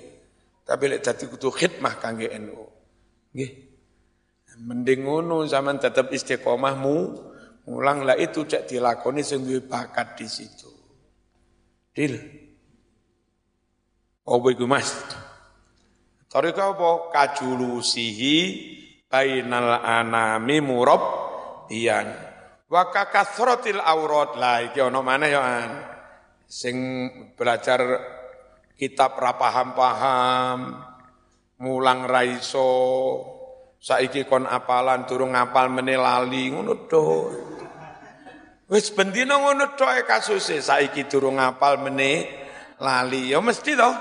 Tapi 0.69 0.85
lek 0.85 1.01
dadi 1.01 1.25
kudu 1.33 1.49
khidmah 1.49 1.97
kangge 1.97 2.29
NU. 2.37 2.61
Nggih. 3.33 3.72
Mending 4.61 5.09
ngono 5.09 5.49
zaman 5.49 5.81
tetap 5.81 6.13
istiqomahmu 6.13 6.97
mulang 7.69 8.05
lah 8.05 8.19
itu 8.19 8.45
cek 8.45 8.69
dilakoni 8.69 9.25
sing 9.25 9.47
duwe 9.47 9.65
bakat 9.65 10.19
di 10.19 10.27
situ. 10.29 10.71
Deal. 11.93 12.15
Apa 14.23 14.47
iku 14.53 14.65
Mas? 14.69 14.93
Tarika 16.29 16.73
apa? 16.73 17.13
Kajulusihi 17.13 18.37
bainal 19.09 19.83
anami 19.85 20.65
murab 20.65 21.03
iyan. 21.69 22.09
Wa 22.69 22.89
kakasratil 22.89 23.81
aurat. 23.81 24.37
Lah 24.41 24.65
iki 24.65 24.81
ana 24.81 25.01
mana 25.05 25.27
ya 25.29 25.43
an? 25.45 25.71
Sing 26.49 26.77
belajar 27.37 27.81
kitab 28.77 29.17
ra 29.17 29.37
paham-paham, 29.37 30.59
mulang 31.61 32.05
raiso, 32.05 32.73
saiki 33.83 34.23
kon 34.31 34.47
apalan 34.47 35.11
durung 35.11 35.35
ngapal 35.35 35.67
menelali 35.67 36.55
ngono 36.55 36.87
to. 36.87 37.03
Wis 38.71 38.95
bendina 38.95 39.43
ngono 39.43 39.75
tok 39.75 40.07
kasuse 40.07 40.63
saiki 40.63 41.11
durung 41.11 41.43
ngapal 41.43 41.83
meneh 41.83 42.31
lali. 42.79 43.35
Ya 43.35 43.43
mesti 43.43 43.75
toh. 43.75 43.95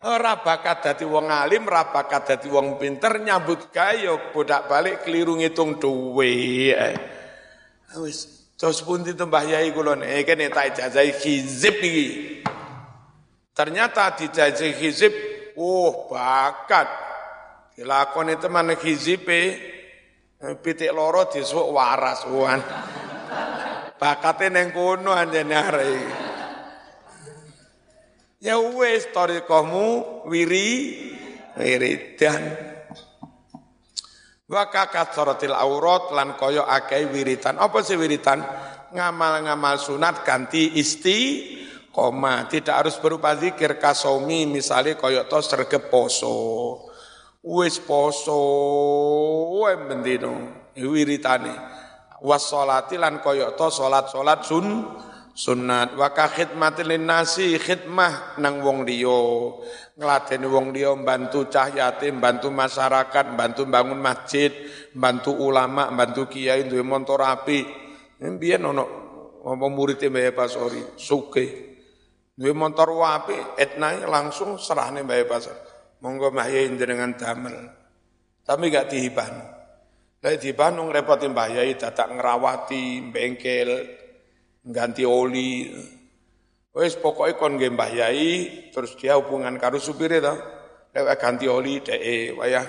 Ora 0.00 0.40
bakat 0.40 0.80
dadi 0.80 1.04
wong 1.04 1.28
alim, 1.28 1.68
ora 1.68 1.92
bakat 1.92 2.32
dadi 2.32 2.48
wong 2.48 2.80
pinter 2.80 3.20
nyambut 3.20 3.68
gawe 3.68 4.32
bodak 4.32 4.64
balik 4.64 5.04
keliru 5.04 5.36
ngitung 5.36 5.76
duwe. 5.76 6.72
Wis 8.00 8.48
tos 8.56 8.80
pundi 8.80 9.12
to 9.12 9.28
Mbah 9.28 9.44
Yai 9.44 9.68
kula 9.76 10.00
nek 10.00 10.24
kene 10.24 10.48
tak 10.48 10.72
ijazahi 10.72 11.12
hizib 11.20 11.76
iki. 11.84 12.08
Ternyata 13.52 14.16
dijajahi 14.16 14.72
hizib, 14.80 15.12
oh 15.60 16.08
bakat. 16.08 17.09
Dilakoni 17.80 18.36
teman 18.36 18.76
hizibe 18.76 19.56
pitik 20.60 20.92
loro 20.92 21.32
disuk 21.32 21.64
waras 21.72 22.28
wan. 22.28 22.60
Bakate 23.96 24.52
ning 24.52 24.68
kono 24.68 25.16
anjene 25.16 25.56
arek. 25.56 26.04
Ya 28.44 28.60
wis 28.60 29.08
tariqahmu 29.16 30.28
wiri 30.28 30.68
wiridan. 31.56 32.52
Wa 34.44 34.68
sorotil 35.08 35.56
aurat 35.56 36.12
lan 36.12 36.36
kaya 36.36 36.68
akeh 36.68 37.08
wiritan. 37.08 37.56
Apa 37.56 37.80
sih 37.80 37.96
wiritan? 37.96 38.44
Ngamal-ngamal 38.92 39.80
sunat 39.80 40.20
ganti 40.20 40.76
isti 40.76 41.48
koma. 41.88 42.44
Tidak 42.44 42.76
harus 42.76 43.00
berupa 43.00 43.32
zikir 43.40 43.80
kasomi 43.80 44.44
misalnya 44.44 45.00
kaya 45.00 45.24
to 45.24 45.40
sergep 45.40 45.88
poso. 45.88 46.89
Wis 47.40 47.80
poso 47.80 48.36
wae 49.60 49.76
bendino 49.88 50.32
wiritane. 50.76 51.54
Wassolati 52.20 53.00
lan 53.00 53.24
kaya 53.24 53.56
to 53.56 53.72
salat-salat 53.72 54.44
sun 54.44 54.84
sunat 55.32 55.96
wa 55.96 56.12
ka 56.12 56.28
khidmatil 56.28 57.00
nasi 57.00 57.56
khidmah 57.56 58.36
nang 58.36 58.60
wong 58.60 58.84
liya. 58.84 59.56
Ngladeni 59.96 60.44
wong 60.44 60.76
liya 60.76 60.92
bantu 61.00 61.48
cah 61.48 61.72
yatim 61.72 62.20
bantu 62.20 62.52
masyarakat 62.52 63.36
bantu 63.36 63.64
bangun 63.64 63.96
masjid 63.96 64.52
bantu 64.92 65.32
ulama 65.32 65.88
bantu 65.96 66.28
kiai 66.28 66.68
duwe 66.68 66.84
motor 66.84 67.24
api. 67.24 67.64
Mbiyen 68.20 68.68
ono? 68.68 68.84
Apa 69.40 69.66
murid 69.72 70.04
Mbah 70.04 70.36
Pasori 70.36 71.00
suke 71.00 71.44
duwe 72.36 72.52
motor 72.52 72.92
wapi 72.92 73.56
etnae 73.56 74.04
langsung 74.04 74.60
serahne 74.60 75.00
Mbah 75.00 75.24
Pasori 75.24 75.69
Monggo 76.00 76.32
Mbah 76.32 76.48
dengan 76.76 77.12
damel. 77.12 77.56
Tapi 78.44 78.72
gak 78.72 78.88
dihiban. 78.88 79.34
Lek 80.20 80.40
dihiban 80.40 80.76
nung 80.76 80.92
Mbah 80.92 81.48
Yai 81.48 81.80
dadak 81.80 82.12
ngerawati 82.12 83.08
bengkel, 83.08 83.88
ganti 84.64 85.04
oli. 85.04 85.68
Wes 86.76 86.96
pokoknya 87.00 87.36
kon 87.40 87.56
nggih 87.56 87.72
Mbah 87.72 87.90
Yai 87.92 88.28
terus 88.68 88.96
dia 89.00 89.16
hubungan 89.16 89.56
karo 89.56 89.80
supir 89.80 90.12
itu. 90.12 90.34
Lewat 90.90 91.16
ganti 91.22 91.46
oli 91.46 91.80
DE 91.80 92.36
wayah 92.36 92.66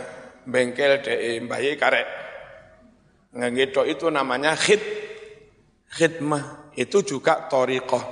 bengkel 0.48 1.04
DE 1.04 1.44
Mbah 1.44 1.60
Yai 1.60 1.76
karek. 1.76 2.08
Nggak 3.32 3.88
itu 3.88 4.06
namanya 4.12 4.56
khid 4.56 4.84
khidmah. 5.92 6.72
Itu 6.72 7.04
juga 7.04 7.52
toriqoh. 7.52 8.04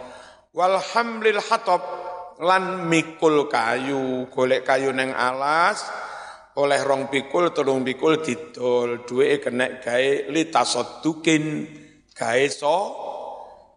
Walhamlil 0.51 1.39
hatab 1.39 1.98
lan 2.39 2.87
mikul 2.87 3.51
kayu, 3.51 4.31
golek 4.31 4.63
kayu 4.63 4.95
neng 4.95 5.11
alas, 5.11 5.83
oleh 6.55 6.79
rong 6.83 7.11
pikul, 7.11 7.51
telung 7.51 7.83
pikul 7.83 8.23
didol, 8.23 9.03
duwe 9.03 9.43
kena 9.43 9.83
gawe 9.83 10.31
litasodukin, 10.31 11.67
gawe 12.15 12.45
so, 12.47 12.77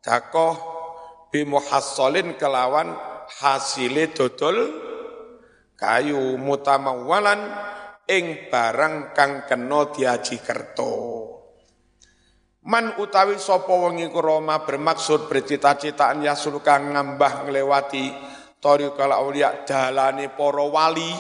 dakoh 0.03 0.55
bimuhassolin 1.31 2.39
kelawan 2.39 2.95
hasile 3.41 4.11
dodol 4.13 4.59
kayu 5.79 6.37
mutamawalan 6.37 7.41
ing 8.07 8.51
barang 8.51 9.15
kang 9.17 9.47
kena 9.47 9.91
diaji 9.91 10.37
kerto. 10.43 10.95
Man 12.63 12.95
utawi 12.95 13.43
sapa 13.43 13.75
wengi 13.75 14.07
Roma 14.07 14.63
bermaksud 14.63 15.27
bercita-citaan 15.27 16.23
ya 16.23 16.39
kang 16.63 16.95
ngambah 16.95 17.51
nglewati 17.51 18.32
Tariqal 18.63 19.11
aulia 19.11 19.67
dalane 19.67 20.31
para 20.31 20.63
wali. 20.63 21.11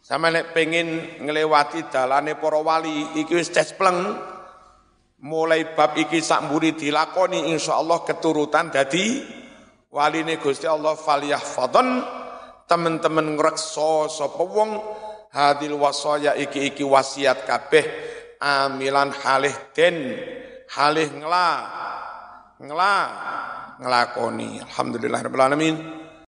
Sama 0.00 0.32
nek 0.32 0.56
pengen 0.56 1.20
ngelewati 1.20 1.92
dalane 1.92 2.32
para 2.40 2.56
wali 2.64 3.20
iki 3.20 3.36
wis 3.36 3.52
cespleng. 3.52 4.16
Mulai 5.20 5.76
bab 5.76 5.92
iki 6.00 6.24
sak 6.24 6.48
mburi 6.48 6.72
dilakoni 6.72 7.52
insyaallah 7.52 8.08
keturutan 8.08 8.72
dadi 8.72 9.20
waline 9.92 10.36
Gusti 10.36 10.68
Allah 10.68 10.92
falyahfadhan 10.92 11.88
teman-teman 12.68 13.32
ngrekso 13.32 14.12
sapa 14.12 14.44
wong 14.44 14.76
hadil 15.32 15.80
wasaya 15.80 16.36
iki-iki 16.36 16.84
wasiat 16.84 17.48
kabeh 17.48 17.84
amilan 18.42 19.08
halih 19.24 19.54
den 19.72 20.20
halih 20.76 21.08
ngla 21.16 21.50
ngla 22.60 22.96
ngelakoni 23.80 24.60
alhamdulillah 24.68 25.20
rabbil 25.24 25.44
alamin 25.44 25.76